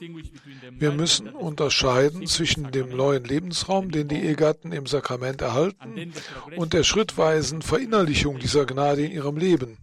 wir 0.72 0.92
müssen 0.92 1.30
unterscheiden 1.30 2.26
zwischen 2.28 2.72
dem 2.72 2.90
neuen 2.90 3.24
Lebensraum, 3.24 3.92
den 3.92 4.08
die 4.08 4.22
Ehegatten 4.22 4.72
im 4.72 4.86
Sakrament 4.86 5.42
erhalten, 5.42 6.14
und 6.56 6.74
der 6.74 6.84
schrittweisen 6.84 7.62
Verinnerlichung 7.62 8.40
dieser 8.40 8.66
Gnade 8.66 9.06
in 9.06 9.12
ihrem 9.12 9.38
Leben. 9.38 9.78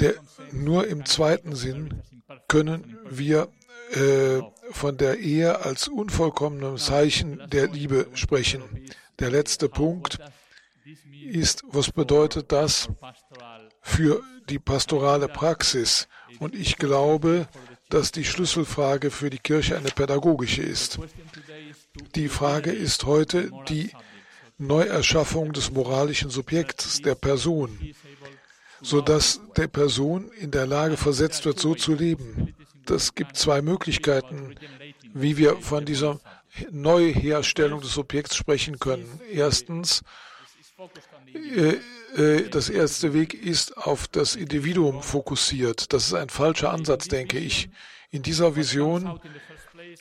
Der, 0.00 0.14
nur 0.50 0.86
im 0.88 1.04
zweiten 1.04 1.54
Sinn 1.54 2.02
können 2.48 2.98
wir 3.08 3.48
äh, 3.94 4.42
von 4.72 4.96
der 4.96 5.18
Ehe 5.18 5.60
als 5.60 5.88
unvollkommenem 5.88 6.78
Zeichen 6.78 7.42
der 7.48 7.68
Liebe 7.68 8.08
sprechen. 8.14 8.62
Der 9.20 9.30
letzte 9.30 9.68
Punkt 9.68 10.18
ist, 11.30 11.62
was 11.68 11.92
bedeutet 11.92 12.50
das 12.50 12.88
für 13.80 14.22
die 14.48 14.58
pastorale 14.58 15.28
Praxis? 15.28 16.08
Und 16.40 16.54
ich 16.54 16.76
glaube, 16.76 17.46
dass 17.88 18.10
die 18.10 18.24
Schlüsselfrage 18.24 19.10
für 19.10 19.30
die 19.30 19.38
Kirche 19.38 19.76
eine 19.76 19.90
pädagogische 19.90 20.62
ist. 20.62 20.98
Die 22.16 22.28
Frage 22.28 22.72
ist 22.72 23.04
heute 23.04 23.50
die 23.68 23.90
Neuerschaffung 24.58 25.52
des 25.52 25.70
moralischen 25.70 26.30
Subjekts, 26.30 27.02
der 27.02 27.14
Person, 27.14 27.78
sodass 28.82 29.40
der 29.56 29.68
Person 29.68 30.32
in 30.32 30.50
der 30.50 30.66
Lage 30.66 30.96
versetzt 30.96 31.44
wird, 31.44 31.60
so 31.60 31.74
zu 31.74 31.94
leben 31.94 32.54
es 32.90 33.14
gibt 33.14 33.36
zwei 33.36 33.62
Möglichkeiten, 33.62 34.54
wie 35.12 35.36
wir 35.36 35.56
von 35.56 35.84
dieser 35.84 36.20
Neuherstellung 36.70 37.80
des 37.80 37.98
Objekts 37.98 38.36
sprechen 38.36 38.78
können. 38.78 39.20
Erstens, 39.32 40.02
äh, 41.34 41.78
äh, 42.16 42.48
das 42.48 42.68
erste 42.68 43.12
Weg 43.12 43.34
ist 43.34 43.76
auf 43.76 44.06
das 44.08 44.36
Individuum 44.36 45.02
fokussiert. 45.02 45.92
Das 45.92 46.06
ist 46.06 46.14
ein 46.14 46.28
falscher 46.28 46.70
Ansatz, 46.70 47.08
denke 47.08 47.38
ich. 47.38 47.68
In 48.10 48.22
dieser 48.22 48.54
Vision 48.54 49.20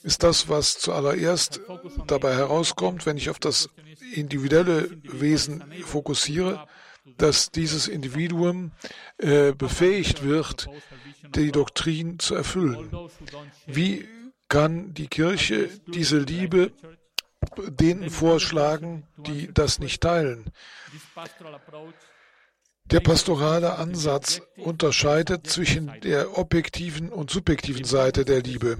ist 0.03 0.23
das, 0.23 0.49
was 0.49 0.77
zuallererst 0.77 1.61
dabei 2.05 2.35
herauskommt, 2.35 3.05
wenn 3.05 3.17
ich 3.17 3.29
auf 3.29 3.39
das 3.39 3.69
individuelle 4.13 4.89
Wesen 5.03 5.63
fokussiere, 5.83 6.67
dass 7.17 7.51
dieses 7.51 7.87
Individuum 7.87 8.71
äh, 9.17 9.53
befähigt 9.53 10.23
wird, 10.23 10.67
die 11.35 11.51
Doktrin 11.51 12.19
zu 12.19 12.35
erfüllen. 12.35 12.89
Wie 13.65 14.07
kann 14.47 14.93
die 14.93 15.07
Kirche 15.07 15.69
diese 15.87 16.19
Liebe 16.19 16.71
denen 17.67 18.09
vorschlagen, 18.09 19.07
die 19.17 19.49
das 19.53 19.79
nicht 19.79 20.01
teilen? 20.01 20.45
Der 22.85 22.99
pastorale 22.99 23.77
Ansatz 23.77 24.41
unterscheidet 24.57 25.47
zwischen 25.47 25.91
der 26.01 26.37
objektiven 26.37 27.09
und 27.09 27.31
subjektiven 27.31 27.85
Seite 27.85 28.25
der 28.25 28.41
Liebe. 28.41 28.77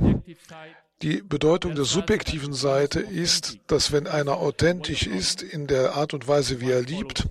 Die 1.02 1.22
Bedeutung 1.22 1.76
der 1.76 1.86
subjektiven 1.86 2.54
Seite 2.54 3.00
ist, 3.00 3.58
dass 3.68 3.92
wenn 3.92 4.08
einer 4.08 4.38
authentisch 4.38 5.08
ist 5.08 5.42
in 5.42 5.68
der 5.68 5.96
Art 5.96 6.14
und 6.14 6.28
Weise, 6.28 6.62
wie 6.62 6.72
er 6.72 6.82
liebt, 6.82 7.28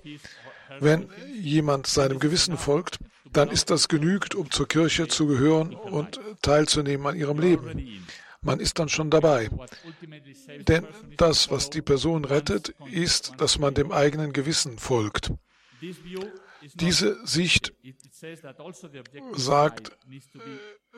wenn 0.79 1.09
jemand 1.41 1.87
seinem 1.87 2.19
Gewissen 2.19 2.57
folgt, 2.57 2.99
dann 3.31 3.49
ist 3.49 3.69
das 3.69 3.87
genügt, 3.87 4.35
um 4.35 4.51
zur 4.51 4.67
Kirche 4.67 5.07
zu 5.07 5.27
gehören 5.27 5.73
und 5.73 6.19
teilzunehmen 6.41 7.07
an 7.07 7.15
ihrem 7.15 7.39
Leben. 7.39 8.05
Man 8.41 8.59
ist 8.59 8.77
dann 8.77 8.89
schon 8.89 9.09
dabei. 9.09 9.49
Denn 10.67 10.85
das, 11.17 11.49
was 11.49 11.69
die 11.69 11.81
Person 11.81 12.25
rettet, 12.25 12.75
ist, 12.91 13.33
dass 13.37 13.57
man 13.57 13.73
dem 13.73 13.91
eigenen 13.91 14.33
Gewissen 14.33 14.77
folgt. 14.77 15.31
Diese 16.75 17.25
Sicht 17.25 17.73
sagt, 19.33 19.97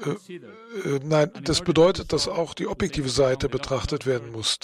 äh, 0.04 0.10
äh, 0.10 1.00
nein, 1.04 1.32
das 1.44 1.62
bedeutet, 1.62 2.14
dass 2.14 2.28
auch 2.28 2.54
die 2.54 2.68
objektive 2.68 3.10
Seite 3.10 3.50
betrachtet 3.50 4.06
werden 4.06 4.32
muss. 4.32 4.60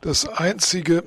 Das 0.00 0.28
Einzige 0.28 1.02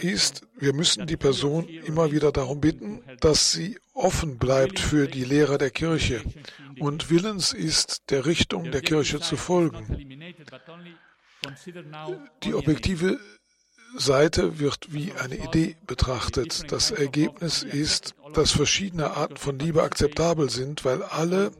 ist, 0.00 0.46
wir 0.56 0.72
müssen 0.72 1.06
die 1.06 1.16
Person 1.16 1.68
immer 1.68 2.12
wieder 2.12 2.32
darum 2.32 2.60
bitten, 2.60 3.02
dass 3.20 3.52
sie 3.52 3.78
offen 3.94 4.38
bleibt 4.38 4.78
für 4.78 5.08
die 5.08 5.24
Lehre 5.24 5.58
der 5.58 5.70
Kirche 5.70 6.22
und 6.78 7.10
willens 7.10 7.52
ist, 7.52 8.10
der 8.10 8.26
Richtung 8.26 8.70
der 8.70 8.82
Kirche 8.82 9.20
zu 9.20 9.36
folgen. 9.36 9.86
Die 12.44 12.54
objektive 12.54 13.18
Seite 13.96 14.58
wird 14.58 14.92
wie 14.92 15.12
eine 15.12 15.36
Idee 15.36 15.76
betrachtet. 15.86 16.70
Das 16.72 16.90
Ergebnis 16.90 17.62
ist, 17.62 18.14
dass 18.34 18.50
verschiedene 18.50 19.10
Arten 19.16 19.36
von 19.36 19.58
Liebe 19.58 19.82
akzeptabel 19.82 20.50
sind, 20.50 20.84
weil 20.84 21.02
alle 21.02 21.52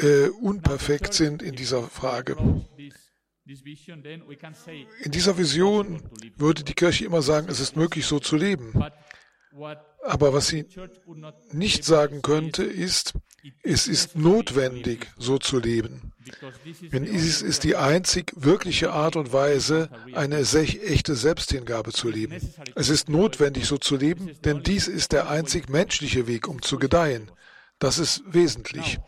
äh, 0.00 0.28
unperfekt 0.28 1.14
sind 1.14 1.42
in 1.42 1.54
dieser 1.54 1.82
Frage. 1.82 2.36
In 3.46 5.10
dieser 5.10 5.36
Vision 5.36 6.02
würde 6.36 6.64
die 6.64 6.74
Kirche 6.74 7.04
immer 7.04 7.22
sagen, 7.22 7.48
es 7.48 7.60
ist 7.60 7.76
möglich, 7.76 8.06
so 8.06 8.18
zu 8.18 8.36
leben. 8.36 8.72
Aber 10.02 10.32
was 10.32 10.48
sie 10.48 10.66
nicht 11.52 11.84
sagen 11.84 12.22
könnte, 12.22 12.64
ist, 12.64 13.14
es 13.62 13.86
ist 13.86 14.16
notwendig, 14.16 15.08
so 15.18 15.38
zu 15.38 15.58
leben. 15.58 16.12
Denn 16.92 17.04
dies 17.04 17.42
ist 17.42 17.64
die 17.64 17.76
einzig 17.76 18.32
wirkliche 18.36 18.92
Art 18.92 19.16
und 19.16 19.32
Weise, 19.32 19.90
eine 20.14 20.38
echte 20.38 21.14
Selbsthingabe 21.14 21.92
zu 21.92 22.08
leben. 22.08 22.36
Es 22.74 22.88
ist 22.88 23.08
notwendig, 23.08 23.66
so 23.66 23.76
zu 23.76 23.96
leben, 23.96 24.30
denn 24.44 24.62
dies 24.62 24.88
ist 24.88 25.12
der 25.12 25.28
einzig 25.28 25.68
menschliche 25.68 26.26
Weg, 26.26 26.48
um 26.48 26.62
zu 26.62 26.78
gedeihen. 26.78 27.30
Das 27.78 27.98
ist 27.98 28.22
wesentlich. 28.26 28.98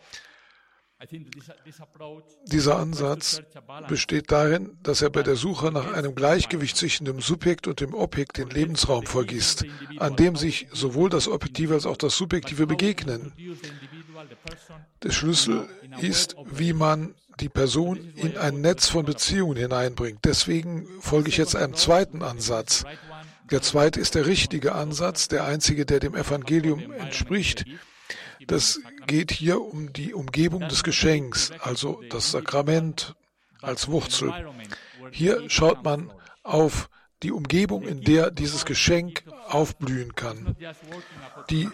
Dieser 2.45 2.79
Ansatz 2.79 3.41
besteht 3.87 4.31
darin, 4.31 4.77
dass 4.81 5.03
er 5.03 5.11
bei 5.11 5.21
der 5.21 5.35
Suche 5.35 5.71
nach 5.71 5.93
einem 5.93 6.15
Gleichgewicht 6.15 6.75
zwischen 6.75 7.05
dem 7.05 7.21
Subjekt 7.21 7.67
und 7.67 7.81
dem 7.81 7.93
Objekt 7.93 8.37
den 8.39 8.49
Lebensraum 8.49 9.05
vergisst, 9.05 9.63
an 9.99 10.15
dem 10.15 10.35
sich 10.35 10.67
sowohl 10.71 11.09
das 11.09 11.27
Objektive 11.27 11.75
als 11.75 11.85
auch 11.85 11.97
das 11.97 12.17
Subjektive 12.17 12.65
begegnen. 12.65 13.31
Der 15.03 15.11
Schlüssel 15.11 15.67
ist, 16.01 16.35
wie 16.45 16.73
man 16.73 17.15
die 17.39 17.49
Person 17.49 17.97
in 18.15 18.37
ein 18.37 18.61
Netz 18.61 18.89
von 18.89 19.05
Beziehungen 19.05 19.57
hineinbringt. 19.57 20.19
Deswegen 20.25 20.87
folge 21.01 21.29
ich 21.29 21.37
jetzt 21.37 21.55
einem 21.55 21.75
zweiten 21.75 22.23
Ansatz. 22.23 22.83
Der 23.51 23.61
zweite 23.61 23.99
ist 23.99 24.15
der 24.15 24.25
richtige 24.25 24.73
Ansatz, 24.73 25.27
der 25.27 25.45
einzige, 25.45 25.85
der 25.85 25.99
dem 25.99 26.15
Evangelium 26.15 26.91
entspricht. 26.91 27.65
Das 28.47 28.79
geht 29.05 29.31
hier 29.31 29.61
um 29.61 29.93
die 29.93 30.13
Umgebung 30.13 30.67
des 30.67 30.83
Geschenks, 30.83 31.51
also 31.61 32.01
das 32.09 32.31
Sakrament 32.31 33.15
als 33.61 33.87
Wurzel. 33.87 34.33
Hier 35.11 35.49
schaut 35.49 35.83
man 35.83 36.11
auf 36.43 36.89
die 37.23 37.31
Umgebung, 37.31 37.83
in 37.83 38.01
der 38.01 38.31
dieses 38.31 38.65
Geschenk 38.65 39.23
aufblühen 39.47 40.13
kann. 40.15 40.55
Die 41.49 41.69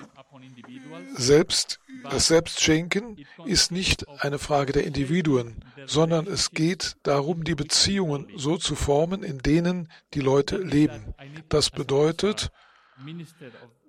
Selbst, 1.15 1.79
das 2.09 2.27
Selbstschenken 2.27 3.25
ist 3.45 3.71
nicht 3.71 4.07
eine 4.19 4.39
Frage 4.39 4.73
der 4.73 4.85
Individuen, 4.85 5.63
sondern 5.85 6.27
es 6.27 6.51
geht 6.51 6.95
darum, 7.03 7.43
die 7.43 7.55
Beziehungen 7.55 8.27
so 8.35 8.57
zu 8.57 8.75
formen, 8.75 9.23
in 9.23 9.39
denen 9.39 9.89
die 10.13 10.21
Leute 10.21 10.57
leben. 10.57 11.13
Das 11.49 11.69
bedeutet, 11.69 12.51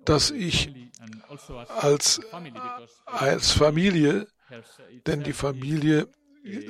dass 0.03 0.31
ich 0.31 0.73
als, 1.69 2.21
als 3.05 3.51
Familie, 3.51 4.27
denn 5.07 5.23
die 5.23 5.33
Familie 5.33 6.07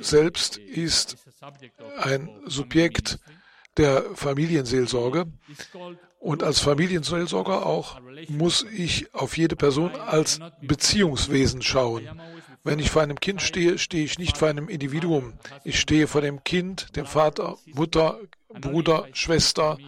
selbst 0.00 0.56
ist 0.56 1.16
ein 1.98 2.30
Subjekt 2.46 3.18
der 3.76 4.04
Familienseelsorge. 4.14 5.26
Und 6.18 6.42
als 6.42 6.60
Familienseelsorger 6.60 7.66
auch 7.66 8.00
muss 8.28 8.64
ich 8.64 9.14
auf 9.14 9.36
jede 9.36 9.56
Person 9.56 9.94
als 9.94 10.40
Beziehungswesen 10.60 11.62
schauen. 11.62 12.08
Wenn 12.64 12.80
ich 12.80 12.90
vor 12.90 13.02
einem 13.02 13.20
Kind 13.20 13.42
stehe, 13.42 13.78
stehe 13.78 14.04
ich 14.04 14.18
nicht 14.18 14.36
vor 14.36 14.48
einem 14.48 14.68
Individuum. 14.68 15.34
Ich 15.62 15.78
stehe 15.78 16.08
vor 16.08 16.20
dem 16.20 16.42
Kind, 16.42 16.96
dem 16.96 17.06
Vater, 17.06 17.58
Mutter, 17.66 18.18
Bruder, 18.48 19.06
Schwester. 19.12 19.78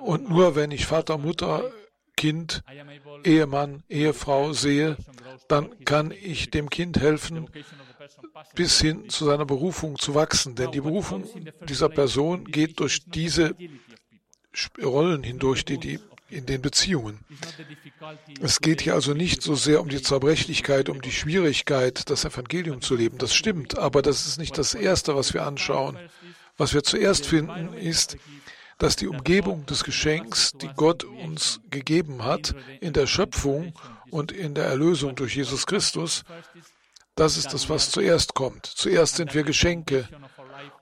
Und 0.00 0.30
nur 0.30 0.56
wenn 0.56 0.70
ich 0.70 0.86
Vater, 0.86 1.18
Mutter, 1.18 1.70
Kind, 2.16 2.62
Ehemann, 3.24 3.82
Ehefrau 3.88 4.52
sehe, 4.52 4.96
dann 5.48 5.84
kann 5.84 6.10
ich 6.10 6.50
dem 6.50 6.70
Kind 6.70 6.98
helfen, 6.98 7.48
bis 8.54 8.80
hin 8.80 9.08
zu 9.08 9.24
seiner 9.24 9.46
Berufung 9.46 9.98
zu 9.98 10.14
wachsen. 10.14 10.54
Denn 10.54 10.72
die 10.72 10.80
Berufung 10.80 11.24
dieser 11.68 11.88
Person 11.88 12.44
geht 12.44 12.80
durch 12.80 13.04
diese 13.06 13.54
Rollen 14.82 15.22
hindurch, 15.22 15.64
die, 15.64 15.78
die 15.78 16.00
in 16.30 16.46
den 16.46 16.60
Beziehungen. 16.60 17.18
Es 18.40 18.60
geht 18.60 18.82
hier 18.82 18.94
also 18.94 19.14
nicht 19.14 19.42
so 19.42 19.54
sehr 19.54 19.80
um 19.80 19.88
die 19.88 20.02
Zerbrechlichkeit, 20.02 20.88
um 20.88 21.00
die 21.00 21.12
Schwierigkeit, 21.12 22.10
das 22.10 22.24
Evangelium 22.24 22.82
zu 22.82 22.94
leben. 22.96 23.18
Das 23.18 23.34
stimmt, 23.34 23.78
aber 23.78 24.02
das 24.02 24.26
ist 24.26 24.38
nicht 24.38 24.58
das 24.58 24.74
Erste, 24.74 25.14
was 25.16 25.32
wir 25.32 25.46
anschauen. 25.46 25.98
Was 26.56 26.74
wir 26.74 26.82
zuerst 26.82 27.26
finden, 27.26 27.72
ist, 27.74 28.18
dass 28.78 28.96
die 28.96 29.08
Umgebung 29.08 29.66
des 29.66 29.84
Geschenks, 29.84 30.52
die 30.52 30.70
Gott 30.76 31.04
uns 31.04 31.60
gegeben 31.70 32.24
hat, 32.24 32.54
in 32.80 32.92
der 32.92 33.06
Schöpfung 33.06 33.72
und 34.10 34.32
in 34.32 34.54
der 34.54 34.66
Erlösung 34.66 35.16
durch 35.16 35.36
Jesus 35.36 35.66
Christus, 35.66 36.24
das 37.18 37.36
ist 37.36 37.52
das, 37.52 37.68
was 37.68 37.90
zuerst 37.90 38.34
kommt. 38.34 38.66
Zuerst 38.66 39.16
sind 39.16 39.34
wir 39.34 39.42
Geschenke 39.42 40.08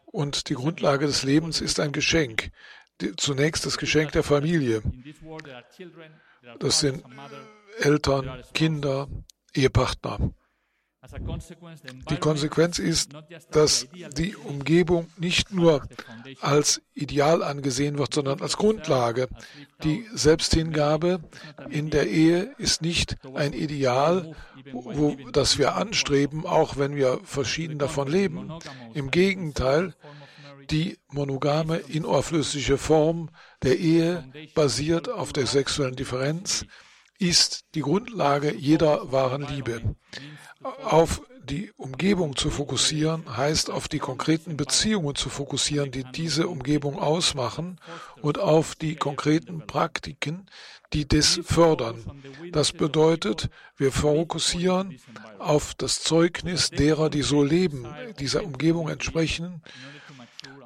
und 0.05 0.49
die 0.49 0.55
Grundlage 0.55 1.07
des 1.07 1.23
Lebens 1.23 1.61
ist 1.61 1.81
ein 1.81 1.93
Geschenk. 1.93 2.51
Zunächst 3.17 3.67
das 3.67 3.79
Geschenk 3.79 4.13
der 4.13 4.23
Familie. 4.23 4.83
Das 6.59 6.81
sind 6.81 7.05
Eltern, 7.79 8.43
Kinder, 8.55 9.09
Ehepartner. 9.55 10.31
Die 12.11 12.17
Konsequenz 12.17 12.79
ist, 12.79 13.11
dass 13.51 13.87
die 14.17 14.37
Umgebung 14.37 15.09
nicht 15.19 15.53
nur 15.53 15.87
als 16.41 16.81
Ideal 16.95 17.43
angesehen 17.43 17.99
wird, 17.99 18.15
sondern 18.15 18.41
als 18.41 18.57
Grundlage. 18.57 19.29
Die 19.85 20.07
Selbsthingabe 20.13 21.21
in 21.69 21.91
der 21.91 22.09
Ehe 22.09 22.55
ist 22.59 22.83
nicht 22.83 23.17
ein 23.35 23.53
Ideal, 23.53 24.35
wo, 24.73 25.17
das 25.33 25.59
wir 25.59 25.77
anstreben, 25.77 26.47
auch 26.47 26.77
wenn 26.77 26.97
wir 26.97 27.21
verschieden 27.25 27.79
davon 27.79 28.09
leben. 28.09 28.53
Im 28.95 29.11
Gegenteil, 29.11 29.95
die 30.71 30.99
monogame, 31.09 31.77
inauflösliche 31.77 32.79
Form 32.79 33.31
der 33.63 33.79
Ehe 33.79 34.25
basiert 34.55 35.09
auf 35.09 35.33
der 35.33 35.47
sexuellen 35.47 35.97
Differenz, 35.97 36.65
ist 37.19 37.65
die 37.75 37.81
Grundlage 37.81 38.55
jeder 38.55 39.11
wahren 39.13 39.47
Liebe. 39.49 39.97
Auf 40.85 41.23
die 41.45 41.71
Umgebung 41.77 42.35
zu 42.35 42.51
fokussieren 42.51 43.37
heißt 43.37 43.71
auf 43.71 43.87
die 43.87 44.01
konkreten 44.01 44.57
Beziehungen 44.57 45.15
zu 45.15 45.29
fokussieren, 45.29 45.93
die 45.93 46.03
diese 46.03 46.49
Umgebung 46.49 46.99
ausmachen 46.99 47.79
und 48.21 48.39
auf 48.39 48.75
die 48.75 48.97
konkreten 48.97 49.65
Praktiken, 49.67 50.47
die 50.93 51.07
das 51.07 51.41
fördern. 51.45 52.23
Das 52.53 52.73
bedeutet, 52.73 53.49
wir 53.77 53.93
fokussieren 53.93 54.99
auf 55.39 55.75
das 55.75 56.03
Zeugnis 56.03 56.71
derer, 56.71 57.11
die 57.11 57.23
so 57.23 57.45
leben, 57.45 57.87
dieser 58.19 58.43
Umgebung 58.43 58.89
entsprechen, 58.89 59.63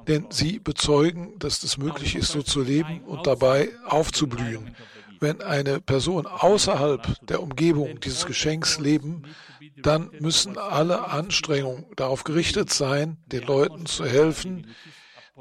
denn 0.07 0.27
sie 0.31 0.57
bezeugen, 0.57 1.37
dass 1.37 1.61
es 1.61 1.77
möglich 1.77 2.15
ist, 2.15 2.31
so 2.31 2.41
zu 2.41 2.61
leben 2.61 3.01
und 3.01 3.27
dabei 3.27 3.69
aufzublühen. 3.85 4.75
Wenn 5.21 5.43
eine 5.43 5.79
Person 5.79 6.25
außerhalb 6.25 7.15
der 7.27 7.43
Umgebung 7.43 7.99
dieses 7.99 8.25
Geschenks 8.25 8.79
leben, 8.79 9.21
dann 9.77 10.09
müssen 10.19 10.57
alle 10.57 11.07
Anstrengungen 11.09 11.85
darauf 11.95 12.23
gerichtet 12.23 12.73
sein, 12.73 13.17
den 13.27 13.43
Leuten 13.43 13.85
zu 13.85 14.03
helfen, 14.03 14.67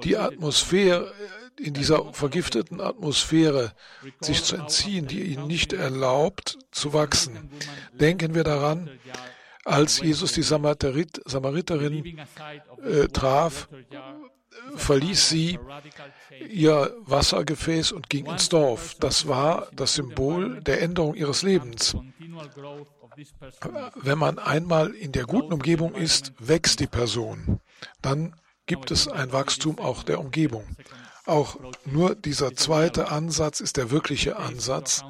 die 0.04 0.18
Atmosphäre, 0.18 1.10
in 1.58 1.72
dieser 1.72 2.12
vergifteten 2.12 2.80
Atmosphäre 2.80 3.72
sich 4.20 4.44
zu 4.44 4.56
entziehen, 4.56 5.06
die 5.06 5.22
ihnen 5.22 5.46
nicht 5.46 5.72
erlaubt 5.72 6.58
zu 6.70 6.92
wachsen. 6.92 7.50
Denken 7.94 8.34
wir 8.34 8.44
daran, 8.44 8.90
als 9.64 10.00
Jesus 10.00 10.32
die 10.32 10.42
Samariterin 10.42 12.20
äh, 12.82 13.08
traf, 13.08 13.68
verließ 14.76 15.28
sie 15.28 15.58
ihr 16.48 16.94
Wassergefäß 17.00 17.92
und 17.92 18.10
ging 18.10 18.26
ins 18.26 18.48
Dorf. 18.48 18.96
Das 19.00 19.28
war 19.28 19.68
das 19.72 19.94
Symbol 19.94 20.60
der 20.62 20.82
Änderung 20.82 21.14
ihres 21.14 21.42
Lebens. 21.42 21.96
Wenn 23.96 24.18
man 24.18 24.38
einmal 24.38 24.90
in 24.90 25.12
der 25.12 25.24
guten 25.24 25.52
Umgebung 25.52 25.94
ist, 25.94 26.32
wächst 26.38 26.80
die 26.80 26.86
Person. 26.86 27.60
Dann 28.02 28.34
gibt 28.66 28.90
es 28.90 29.08
ein 29.08 29.32
Wachstum 29.32 29.78
auch 29.78 30.02
der 30.02 30.20
Umgebung. 30.20 30.64
Auch 31.26 31.58
nur 31.84 32.14
dieser 32.14 32.54
zweite 32.54 33.10
Ansatz 33.10 33.60
ist 33.60 33.76
der 33.76 33.90
wirkliche 33.90 34.36
Ansatz, 34.36 35.04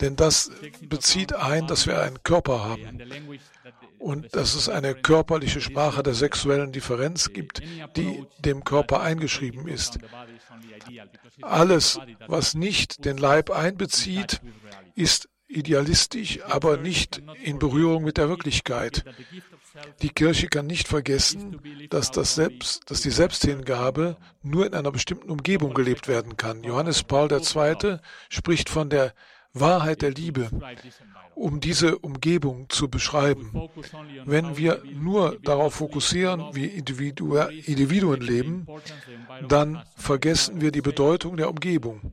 denn 0.00 0.16
das 0.16 0.50
bezieht 0.82 1.32
ein, 1.32 1.66
dass 1.66 1.86
wir 1.86 2.00
einen 2.02 2.22
Körper 2.22 2.64
haben 2.64 3.00
und 3.98 4.34
dass 4.34 4.54
es 4.54 4.68
eine 4.68 4.94
körperliche 4.94 5.60
Sprache 5.60 6.02
der 6.02 6.14
sexuellen 6.14 6.72
Differenz 6.72 7.32
gibt, 7.32 7.62
die 7.96 8.24
dem 8.38 8.64
Körper 8.64 9.00
eingeschrieben 9.00 9.68
ist. 9.68 9.98
Alles, 11.42 12.00
was 12.26 12.54
nicht 12.54 13.04
den 13.04 13.18
Leib 13.18 13.50
einbezieht, 13.50 14.40
ist 14.94 15.28
idealistisch, 15.48 16.40
aber 16.44 16.76
nicht 16.76 17.22
in 17.42 17.58
Berührung 17.58 18.04
mit 18.04 18.16
der 18.16 18.28
Wirklichkeit. 18.28 19.04
Die 20.02 20.10
Kirche 20.10 20.48
kann 20.48 20.66
nicht 20.66 20.88
vergessen, 20.88 21.60
dass, 21.90 22.10
das 22.10 22.34
Selbst, 22.34 22.90
dass 22.90 23.00
die 23.02 23.10
Selbsthingabe 23.10 24.16
nur 24.42 24.66
in 24.66 24.74
einer 24.74 24.92
bestimmten 24.92 25.30
Umgebung 25.30 25.74
gelebt 25.74 26.08
werden 26.08 26.36
kann. 26.36 26.64
Johannes 26.64 27.02
Paul 27.02 27.30
II. 27.32 27.98
spricht 28.28 28.68
von 28.68 28.90
der 28.90 29.12
Wahrheit 29.52 30.02
der 30.02 30.10
Liebe, 30.10 30.48
um 31.34 31.60
diese 31.60 31.98
Umgebung 31.98 32.68
zu 32.68 32.88
beschreiben. 32.88 33.68
Wenn 34.24 34.56
wir 34.56 34.82
nur 34.84 35.38
darauf 35.42 35.74
fokussieren, 35.74 36.54
wie 36.54 36.66
Individu 36.66 37.36
Individuen 37.36 38.20
leben, 38.20 38.66
dann 39.48 39.82
vergessen 39.96 40.60
wir 40.60 40.70
die 40.70 40.82
Bedeutung 40.82 41.36
der 41.36 41.50
Umgebung. 41.50 42.12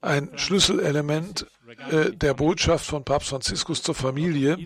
Ein 0.00 0.30
Schlüsselelement 0.36 1.46
äh, 1.90 2.10
der 2.12 2.34
Botschaft 2.34 2.86
von 2.86 3.04
Papst 3.04 3.28
Franziskus 3.28 3.82
zur 3.82 3.94
Familie 3.94 4.58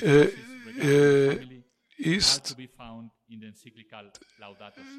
äh, 0.00 0.28
äh, 0.80 1.62
ist, 1.96 2.56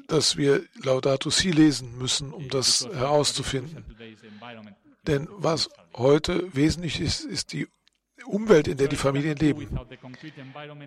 dass 0.06 0.36
wir 0.36 0.64
Laudato 0.82 1.30
Si 1.30 1.50
lesen 1.50 1.96
müssen, 1.98 2.32
um 2.32 2.48
das 2.48 2.86
herauszufinden. 2.86 3.84
Denn 5.06 5.28
was 5.30 5.70
heute 5.94 6.54
wesentlich 6.54 7.00
ist, 7.00 7.24
ist 7.24 7.52
die 7.52 7.68
Umwelt, 8.26 8.68
in 8.68 8.76
der 8.76 8.88
die 8.88 8.96
Familien 8.96 9.36
leben. 9.36 9.68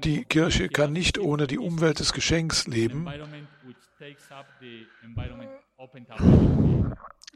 Die 0.04 0.26
Kirche 0.26 0.70
kann 0.70 0.94
nicht 0.94 1.18
ohne 1.18 1.48
die 1.48 1.58
Umwelt 1.58 2.00
des 2.00 2.14
Geschenks 2.14 2.68
leben. 2.68 3.08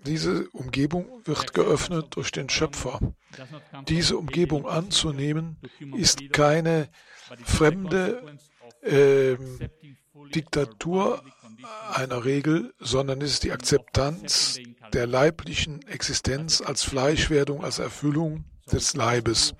Diese 0.06 0.50
Umgebung 0.50 1.22
wird 1.26 1.54
geöffnet 1.54 2.08
durch 2.12 2.32
den 2.32 2.50
Schöpfer. 2.50 3.00
Diese 3.88 4.18
Umgebung 4.18 4.68
anzunehmen 4.68 5.58
ist 5.96 6.32
keine 6.32 6.90
fremde 7.44 8.38
äh, 8.82 9.36
Diktatur 10.34 11.24
einer 11.94 12.26
Regel, 12.26 12.74
sondern 12.80 13.22
es 13.22 13.32
ist 13.34 13.44
die 13.44 13.52
Akzeptanz 13.52 14.60
der 14.94 15.08
leiblichen 15.08 15.82
Existenz 15.88 16.62
als 16.62 16.84
Fleischwerdung, 16.84 17.64
als 17.64 17.80
Erfüllung 17.80 18.46
des 18.72 18.96
Leibes. 18.96 19.54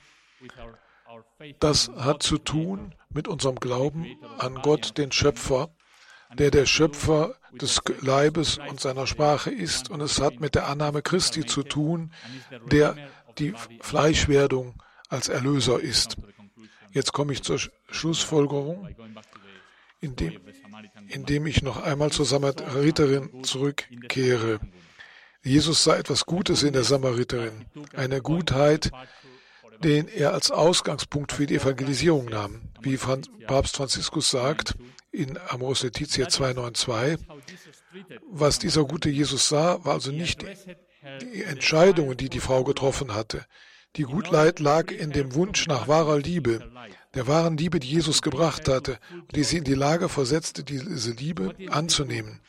Das 1.60 1.90
hat 1.90 2.24
zu 2.24 2.38
tun 2.38 2.96
mit 3.10 3.28
unserem 3.28 3.56
Glauben 3.56 4.06
an 4.38 4.56
Gott, 4.62 4.98
den 4.98 5.12
Schöpfer, 5.12 5.70
der 6.38 6.52
der 6.52 6.66
Schöpfer 6.66 7.36
des 7.54 7.82
Leibes 8.02 8.58
und 8.70 8.80
seiner 8.80 9.08
Sprache 9.08 9.52
ist. 9.52 9.90
Und 9.90 10.02
es 10.02 10.20
hat 10.20 10.40
mit 10.40 10.56
der 10.56 10.68
Annahme 10.68 11.02
Christi 11.02 11.46
zu 11.46 11.64
tun, 11.64 12.12
der 12.72 12.96
die 13.38 13.54
Fleischwerdung 13.82 14.82
als 15.10 15.30
Erlöser 15.30 15.80
ist. 15.80 16.18
Jetzt 16.92 17.12
komme 17.12 17.34
ich 17.34 17.44
zur 17.44 17.60
Schlussfolgerung, 17.90 18.88
indem, 20.02 20.40
indem 21.08 21.48
ich 21.48 21.62
noch 21.62 21.82
einmal 21.82 22.12
zur 22.12 22.26
Samariterin 22.26 23.44
zurückkehre. 23.44 24.60
Jesus 25.44 25.84
sah 25.84 25.96
etwas 25.96 26.26
Gutes 26.26 26.64
in 26.64 26.74
der 26.74 26.84
Samariterin, 26.84 27.66
eine 27.94 28.22
Gutheit, 28.22 28.92
den 29.84 30.08
er 30.08 30.34
als 30.34 30.52
Ausgangspunkt 30.52 31.32
für 31.32 31.46
die 31.46 31.56
Evangelisierung 31.56 32.26
nahm. 32.26 32.62
Wie 32.82 32.98
Papst 33.46 33.78
Franziskus 33.78 34.30
sagt 34.30 34.76
in 35.12 35.38
Amoris 35.50 35.84
Laetitia 35.84 36.28
292, 36.28 37.28
was 38.32 38.60
dieser 38.60 38.84
gute 38.86 39.10
Jesus 39.10 39.48
sah, 39.50 39.84
war 39.86 39.94
also 39.94 40.12
nicht 40.12 40.46
die 41.22 41.44
Entscheidungen, 41.44 42.18
die 42.18 42.30
die 42.30 42.40
Frau 42.40 42.64
getroffen 42.64 43.14
hatte. 43.14 43.46
Die 43.96 44.04
Gutleid 44.04 44.60
lag 44.60 44.92
in 44.92 45.12
dem 45.12 45.36
Wunsch 45.36 45.68
nach 45.68 45.88
wahrer 45.88 46.20
Liebe, 46.20 46.70
der 47.16 47.28
wahren 47.28 47.58
Liebe, 47.58 47.80
die 47.80 47.90
Jesus 47.90 48.22
gebracht 48.22 48.68
hatte, 48.68 49.00
und 49.12 49.36
die 49.36 49.44
sie 49.44 49.58
in 49.58 49.64
die 49.64 49.74
Lage 49.74 50.10
versetzte, 50.10 50.64
diese 50.64 51.12
Liebe 51.12 51.56
anzunehmen. 51.70 52.42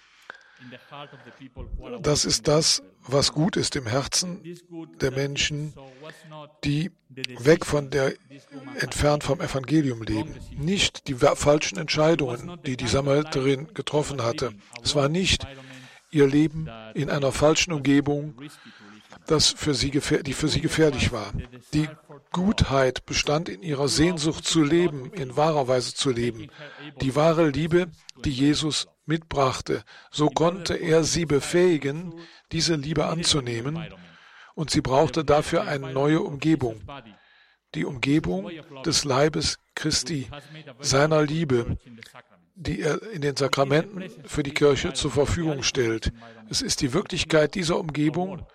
Das 2.01 2.25
ist 2.25 2.49
das, 2.49 2.83
was 3.03 3.33
gut 3.33 3.57
ist 3.57 3.77
im 3.77 3.87
Herzen 3.87 4.43
der 5.01 5.11
Menschen, 5.11 5.75
die 6.65 6.91
weg 7.39 7.65
von 7.65 7.91
der, 7.91 8.15
entfernt 8.81 9.23
vom 9.23 9.41
Evangelium 9.41 10.03
leben. 10.03 10.35
Nicht 10.57 11.09
die 11.09 11.15
falschen 11.15 11.79
Entscheidungen, 11.79 12.59
die 12.65 12.77
die 12.77 12.89
Samariterin 12.89 13.75
getroffen 13.75 14.23
hatte. 14.23 14.53
Es 14.83 14.95
war 14.95 15.09
nicht 15.09 15.47
ihr 16.11 16.27
Leben 16.27 16.69
in 16.95 17.11
einer 17.11 17.33
falschen 17.33 17.73
Umgebung, 17.73 18.35
das 19.27 19.51
für 19.51 19.75
sie 19.75 19.91
die 19.91 20.33
für 20.33 20.49
sie 20.49 20.61
gefährlich 20.61 21.13
war. 21.13 21.33
Die 21.75 21.89
Gutheit 22.37 23.07
bestand 23.07 23.49
in 23.49 23.63
ihrer 23.63 23.89
Sehnsucht 23.89 24.45
zu 24.45 24.63
leben, 24.63 25.11
in 25.15 25.39
wahrer 25.39 25.69
Weise 25.69 25.95
zu 25.95 26.11
leben. 26.11 26.51
Die 27.01 27.17
wahre 27.17 27.49
Liebe, 27.49 27.87
die 28.27 28.31
Jesus 28.31 28.89
mitbrachte. 29.07 29.85
So 30.11 30.29
konnte 30.29 30.75
er 30.75 31.03
sie 31.03 31.25
befähigen, 31.25 32.13
diese 32.53 32.75
Liebe 32.75 33.07
anzunehmen. 33.07 33.83
Und 34.55 34.69
sie 34.69 34.83
brauchte 34.83 35.25
dafür 35.25 35.67
eine 35.67 35.91
neue 35.95 36.21
Umgebung. 36.21 36.83
Die 37.75 37.87
Umgebung 37.87 38.51
des 38.85 39.05
Leibes 39.05 39.59
Christi, 39.75 40.29
seiner 40.79 41.23
Liebe, 41.23 41.79
die 42.55 42.83
er 42.83 43.03
in 43.13 43.23
den 43.23 43.37
Sakramenten 43.37 44.11
für 44.27 44.43
die 44.43 44.53
Kirche 44.53 44.93
zur 44.93 45.11
Verfügung 45.11 45.63
stellt. 45.63 46.13
Es 46.51 46.61
ist 46.61 46.83
die 46.83 46.93
Wirklichkeit 46.93 47.55
dieser 47.55 47.79
Umgebung, 47.79 48.47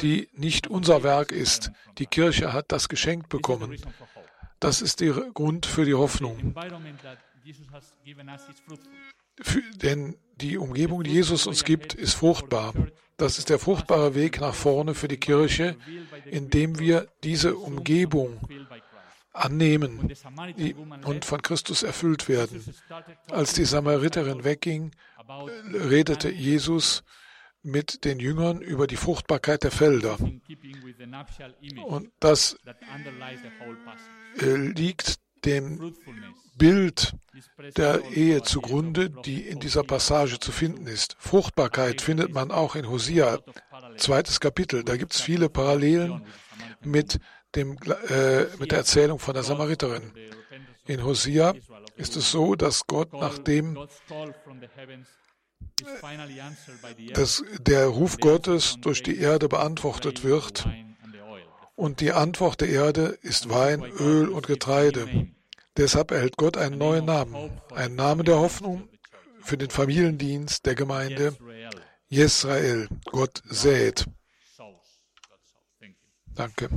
die 0.00 0.28
nicht 0.32 0.66
unser 0.66 1.02
Werk 1.02 1.32
ist. 1.32 1.70
Die 1.98 2.06
Kirche 2.06 2.52
hat 2.52 2.72
das 2.72 2.88
geschenkt 2.88 3.28
bekommen. 3.28 3.76
Das 4.60 4.80
ist 4.80 5.00
der 5.00 5.12
Grund 5.34 5.66
für 5.66 5.84
die 5.84 5.94
Hoffnung. 5.94 6.54
Für, 9.40 9.62
denn 9.74 10.16
die 10.40 10.56
Umgebung, 10.56 11.02
die 11.02 11.10
Jesus 11.10 11.46
uns 11.46 11.64
gibt, 11.64 11.94
ist 11.94 12.14
fruchtbar. 12.14 12.74
Das 13.16 13.38
ist 13.38 13.50
der 13.50 13.58
fruchtbare 13.58 14.14
Weg 14.14 14.40
nach 14.40 14.54
vorne 14.54 14.94
für 14.94 15.08
die 15.08 15.16
Kirche, 15.16 15.76
indem 16.26 16.78
wir 16.78 17.08
diese 17.22 17.56
Umgebung 17.56 18.40
annehmen 19.32 20.12
und 21.04 21.24
von 21.24 21.42
Christus 21.42 21.82
erfüllt 21.82 22.28
werden. 22.28 22.64
Als 23.30 23.54
die 23.54 23.64
Samariterin 23.64 24.44
wegging, 24.44 24.92
redete 25.72 26.30
Jesus 26.30 27.02
mit 27.62 28.04
den 28.04 28.18
Jüngern 28.18 28.60
über 28.60 28.86
die 28.86 28.96
Fruchtbarkeit 28.96 29.62
der 29.62 29.70
Felder. 29.70 30.18
Und 31.86 32.10
das 32.20 32.56
äh, 34.40 34.54
liegt 34.56 35.20
dem 35.44 35.94
Bild 36.56 37.14
der 37.76 38.02
Ehe 38.12 38.42
zugrunde, 38.42 39.10
die 39.10 39.40
in 39.40 39.58
dieser 39.58 39.82
Passage 39.82 40.38
zu 40.38 40.52
finden 40.52 40.86
ist. 40.86 41.16
Fruchtbarkeit 41.18 42.00
findet 42.00 42.32
man 42.32 42.50
auch 42.50 42.76
in 42.76 42.88
Hosea, 42.88 43.38
zweites 43.96 44.40
Kapitel. 44.40 44.84
Da 44.84 44.96
gibt 44.96 45.14
es 45.14 45.20
viele 45.20 45.48
Parallelen 45.48 46.24
mit, 46.82 47.18
dem, 47.54 47.78
äh, 48.08 48.44
mit 48.58 48.70
der 48.70 48.78
Erzählung 48.78 49.18
von 49.18 49.34
der 49.34 49.42
Samariterin. 49.42 50.12
In 50.86 51.04
Hosea 51.04 51.54
ist 51.96 52.16
es 52.16 52.30
so, 52.30 52.54
dass 52.54 52.86
Gott, 52.86 53.12
nachdem 53.12 53.78
dass 57.14 57.42
der 57.60 57.86
Ruf 57.86 58.18
Gottes 58.18 58.78
durch 58.80 59.02
die 59.02 59.18
Erde 59.18 59.48
beantwortet 59.48 60.24
wird, 60.24 60.66
und 61.74 62.00
die 62.00 62.12
Antwort 62.12 62.60
der 62.60 62.68
Erde 62.68 63.18
ist 63.22 63.48
Wein, 63.48 63.82
Öl 63.82 64.28
und 64.28 64.46
Getreide. 64.46 65.28
Deshalb 65.76 66.10
erhält 66.10 66.36
Gott 66.36 66.56
einen 66.56 66.78
neuen 66.78 67.06
Namen, 67.06 67.50
einen 67.74 67.96
Namen 67.96 68.24
der 68.24 68.38
Hoffnung 68.38 68.88
für 69.40 69.56
den 69.56 69.70
Familiendienst 69.70 70.66
der 70.66 70.74
Gemeinde. 70.74 71.36
Jesrael, 72.08 72.88
Gott 73.06 73.42
sät. 73.48 74.06
Danke. 76.34 76.68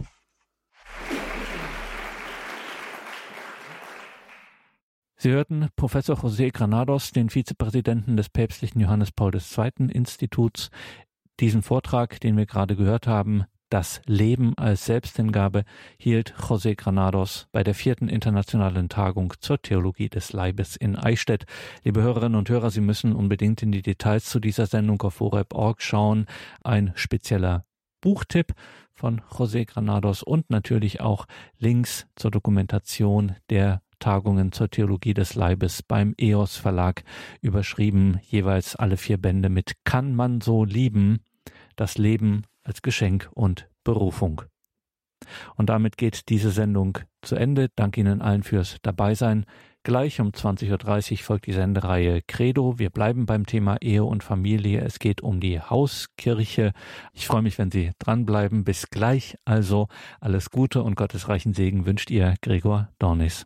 Sie 5.25 5.31
hörten 5.31 5.69
Professor 5.75 6.17
José 6.17 6.51
Granados, 6.51 7.11
den 7.11 7.31
Vizepräsidenten 7.31 8.15
des 8.15 8.29
päpstlichen 8.29 8.79
Johannes 8.79 9.11
Paul 9.11 9.31
II. 9.33 9.89
Instituts. 9.91 10.69
Diesen 11.39 11.63
Vortrag, 11.63 12.19
den 12.19 12.37
wir 12.37 12.45
gerade 12.45 12.75
gehört 12.75 13.07
haben, 13.07 13.45
das 13.71 14.03
Leben 14.05 14.55
als 14.55 14.85
Selbsthingabe 14.85 15.63
hielt 15.97 16.35
José 16.35 16.75
Granados 16.75 17.47
bei 17.51 17.63
der 17.63 17.73
vierten 17.73 18.07
internationalen 18.07 18.87
Tagung 18.87 19.33
zur 19.39 19.59
Theologie 19.59 20.09
des 20.09 20.31
Leibes 20.31 20.75
in 20.75 20.95
Eichstätt. 20.95 21.45
Liebe 21.83 22.03
Hörerinnen 22.03 22.37
und 22.37 22.47
Hörer, 22.47 22.69
Sie 22.69 22.81
müssen 22.81 23.11
unbedingt 23.11 23.63
in 23.63 23.71
die 23.71 23.81
Details 23.81 24.25
zu 24.25 24.39
dieser 24.39 24.67
Sendung 24.67 25.01
auf 25.01 25.19
horeb.org 25.19 25.81
schauen. 25.81 26.27
Ein 26.63 26.91
spezieller 26.93 27.65
Buchtipp 27.99 28.53
von 28.93 29.21
José 29.31 29.65
Granados 29.65 30.21
und 30.21 30.51
natürlich 30.51 31.01
auch 31.01 31.25
Links 31.57 32.05
zur 32.15 32.29
Dokumentation 32.29 33.35
der 33.49 33.81
Tagungen 34.05 34.51
zur 34.51 34.69
Theologie 34.69 35.15
des 35.15 35.33
Leibes 35.33 35.81
beim 35.81 36.13
EOS 36.19 36.57
Verlag 36.57 37.03
überschrieben, 37.41 38.19
jeweils 38.21 38.75
alle 38.75 38.97
vier 38.97 39.17
Bände 39.17 39.49
mit 39.49 39.77
Kann 39.83 40.13
man 40.13 40.41
so 40.41 40.63
lieben? 40.63 41.21
Das 41.75 41.97
Leben 41.97 42.43
als 42.61 42.83
Geschenk 42.83 43.31
und 43.33 43.67
Berufung. 43.83 44.43
Und 45.55 45.71
damit 45.71 45.97
geht 45.97 46.29
diese 46.29 46.51
Sendung 46.51 46.99
zu 47.23 47.35
Ende. 47.35 47.69
Danke 47.75 47.99
Ihnen 47.99 48.21
allen 48.21 48.43
fürs 48.43 48.77
Dabeisein. 48.83 49.47
Gleich 49.81 50.21
um 50.21 50.29
20.30 50.29 51.11
Uhr 51.11 51.17
folgt 51.17 51.47
die 51.47 51.53
Sendereihe 51.53 52.21
Credo. 52.27 52.77
Wir 52.77 52.91
bleiben 52.91 53.25
beim 53.25 53.47
Thema 53.47 53.77
Ehe 53.81 54.03
und 54.03 54.23
Familie. 54.23 54.81
Es 54.81 54.99
geht 54.99 55.21
um 55.21 55.39
die 55.39 55.59
Hauskirche. 55.59 56.73
Ich 57.11 57.25
freue 57.25 57.41
mich, 57.41 57.57
wenn 57.57 57.71
Sie 57.71 57.89
dranbleiben. 57.97 58.65
Bis 58.65 58.91
gleich. 58.91 59.35
Also 59.45 59.87
alles 60.19 60.51
Gute 60.51 60.83
und 60.83 60.95
gottesreichen 60.95 61.55
Segen 61.55 61.87
wünscht 61.87 62.11
Ihr 62.11 62.35
Gregor 62.43 62.89
Dornis. 62.99 63.43